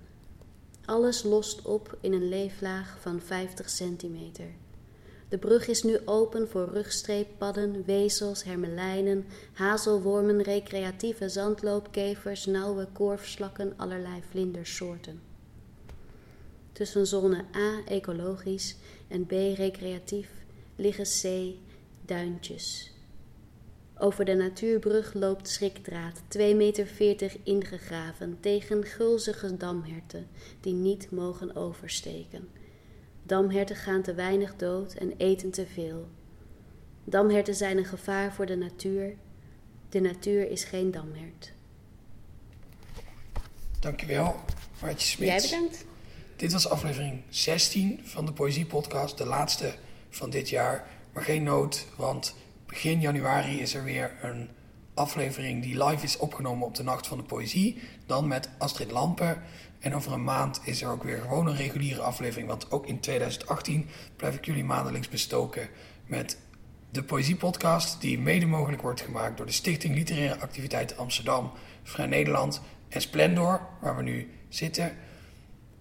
Alles 0.85 1.23
lost 1.23 1.63
op 1.63 1.99
in 2.01 2.13
een 2.13 2.29
leeflaag 2.29 2.99
van 3.01 3.21
50 3.21 3.71
centimeter. 3.71 4.51
De 5.31 5.39
brug 5.39 5.69
is 5.69 5.83
nu 5.83 5.99
open 6.05 6.49
voor 6.49 6.69
rugstreeppadden, 6.73 7.85
wezels, 7.85 8.45
hermelijnen, 8.45 9.27
hazelwormen, 9.53 10.43
recreatieve 10.43 11.29
zandloopkevers, 11.29 12.47
nauwe 12.47 12.89
korfslakken, 12.93 13.73
allerlei 13.77 14.23
vlindersoorten. 14.31 15.21
Tussen 16.73 17.07
zone 17.07 17.45
A, 17.57 17.83
ecologisch, 17.87 18.77
en 19.09 19.27
B, 19.27 19.31
recreatief, 19.31 20.29
liggen 20.77 21.05
C, 21.05 21.55
duintjes. 22.07 22.93
Over 23.99 24.25
de 24.25 24.35
natuurbrug 24.35 25.15
loopt 25.15 25.49
schrikdraad, 25.49 26.23
2,40 26.39 26.41
meter 26.57 27.37
ingegraven, 27.43 28.39
tegen 28.41 28.85
gulzige 28.85 29.57
damherten, 29.57 30.27
die 30.61 30.75
niet 30.75 31.11
mogen 31.11 31.57
oversteken. 31.57 32.49
Damherten 33.31 33.77
gaan 33.77 34.03
te 34.03 34.15
weinig 34.15 34.57
dood 34.57 34.95
en 34.95 35.15
eten 35.17 35.51
te 35.51 35.67
veel. 35.67 36.09
Damherten 37.05 37.55
zijn 37.55 37.79
een 37.79 37.85
gevaar 37.85 38.33
voor 38.33 38.47
de 38.47 38.57
natuur. 38.57 39.17
De 39.89 40.01
natuur 40.01 40.51
is 40.51 40.65
geen 40.65 40.91
damhert. 40.91 41.53
Dankjewel, 43.81 44.37
Maartje 44.83 45.07
Smits. 45.07 45.49
Jij 45.49 45.59
bedankt. 45.59 45.85
Dit 46.37 46.53
was 46.53 46.69
aflevering 46.69 47.23
16 47.29 48.01
van 48.05 48.27
de 48.27 48.33
Poëzie 48.33 48.67
Podcast, 48.67 49.19
de 49.19 49.27
laatste 49.27 49.75
van 50.09 50.31
dit 50.31 50.49
jaar. 50.49 50.87
Maar 51.13 51.25
geen 51.25 51.43
nood, 51.43 51.87
want 51.97 52.35
begin 52.67 53.01
januari 53.01 53.61
is 53.61 53.75
er 53.75 53.85
weer 53.85 54.19
een 54.23 54.49
aflevering 54.95 55.63
die 55.63 55.85
live 55.85 56.05
is 56.05 56.17
opgenomen 56.17 56.67
op 56.67 56.75
de 56.75 56.83
Nacht 56.83 57.07
van 57.07 57.19
de 57.19 57.25
Poëzie. 57.25 57.83
Dan 58.07 58.29
met 58.29 58.49
Astrid 58.59 58.91
Lampen. 58.91 59.43
En 59.81 59.95
over 59.95 60.13
een 60.13 60.25
maand 60.25 60.61
is 60.65 60.83
er 60.83 60.91
ook 60.91 61.03
weer 61.03 61.21
gewoon 61.21 61.47
een 61.47 61.57
reguliere 61.57 62.01
aflevering. 62.01 62.49
Want 62.49 62.71
ook 62.71 62.87
in 62.87 63.01
2018 63.01 63.89
blijf 64.17 64.35
ik 64.35 64.45
jullie 64.45 64.65
maandelijks 64.65 65.09
bestoken 65.09 65.69
met 66.07 66.39
de 66.91 67.03
Poëzie-podcast. 67.03 68.01
Die 68.01 68.19
mede 68.19 68.47
mogelijk 68.47 68.83
wordt 68.83 69.01
gemaakt 69.01 69.37
door 69.37 69.47
de 69.47 69.53
Stichting 69.53 69.95
Literaire 69.95 70.41
Activiteiten 70.41 70.97
Amsterdam, 70.97 71.53
Vrij 71.83 72.07
Nederland 72.07 72.61
en 72.89 73.01
Splendor, 73.01 73.61
waar 73.81 73.97
we 73.97 74.03
nu 74.03 74.31
zitten. 74.49 74.97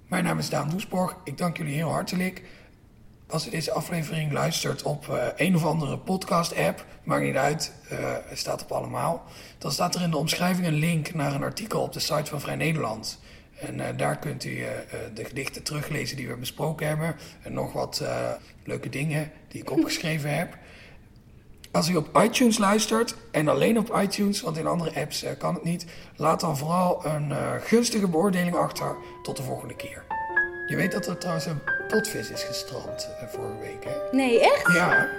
Mijn 0.07 0.23
naam 0.23 0.39
is 0.39 0.49
Daan 0.49 0.69
Doesborg. 0.69 1.15
Ik 1.23 1.37
dank 1.37 1.57
jullie 1.57 1.73
heel 1.73 1.91
hartelijk. 1.91 2.43
Als 3.27 3.43
je 3.43 3.49
deze 3.49 3.71
aflevering 3.71 4.31
luistert 4.31 4.83
op 4.83 5.07
uh, 5.07 5.23
een 5.35 5.55
of 5.55 5.65
andere 5.65 5.97
podcast-app, 5.97 6.85
maakt 7.03 7.23
niet 7.23 7.35
uit, 7.35 7.73
uh, 7.91 7.99
het 8.25 8.39
staat 8.39 8.63
op 8.63 8.71
allemaal. 8.71 9.23
Dan 9.57 9.71
staat 9.71 9.95
er 9.95 10.01
in 10.01 10.11
de 10.11 10.17
omschrijving 10.17 10.67
een 10.67 10.73
link 10.73 11.13
naar 11.13 11.33
een 11.33 11.43
artikel 11.43 11.81
op 11.81 11.93
de 11.93 11.99
site 11.99 12.25
van 12.25 12.41
Vrij 12.41 12.55
Nederland. 12.55 13.19
En 13.59 13.77
uh, 13.77 13.85
daar 13.97 14.17
kunt 14.19 14.43
u 14.43 14.57
de 15.13 15.25
gedichten 15.25 15.63
teruglezen 15.63 16.17
die 16.17 16.27
we 16.27 16.35
besproken 16.35 16.87
hebben. 16.87 17.15
En 17.43 17.53
nog 17.53 17.73
wat 17.73 18.03
leuke 18.63 18.89
dingen 18.89 19.31
die 19.47 19.61
ik 19.61 19.71
opgeschreven 19.77 20.35
heb. 20.35 20.57
Als 21.71 21.89
u 21.89 21.95
op 21.95 22.19
iTunes 22.21 22.57
luistert, 22.57 23.15
en 23.31 23.47
alleen 23.47 23.77
op 23.77 23.99
iTunes, 24.01 24.41
want 24.41 24.57
in 24.57 24.67
andere 24.67 25.01
apps 25.01 25.25
kan 25.37 25.53
het 25.53 25.63
niet, 25.63 25.85
laat 26.15 26.39
dan 26.39 26.57
vooral 26.57 27.05
een 27.05 27.33
gunstige 27.61 28.07
beoordeling 28.07 28.55
achter. 28.55 28.95
Tot 29.23 29.37
de 29.37 29.43
volgende 29.43 29.75
keer. 29.75 30.03
Je 30.67 30.75
weet 30.75 30.91
dat 30.91 31.07
er 31.07 31.17
trouwens 31.17 31.45
een 31.45 31.61
potvis 31.87 32.29
is 32.29 32.43
gestrand 32.43 33.09
vorige 33.27 33.59
week, 33.59 33.83
hè? 33.83 34.17
Nee, 34.17 34.39
echt? 34.39 34.73
Ja. 34.73 35.09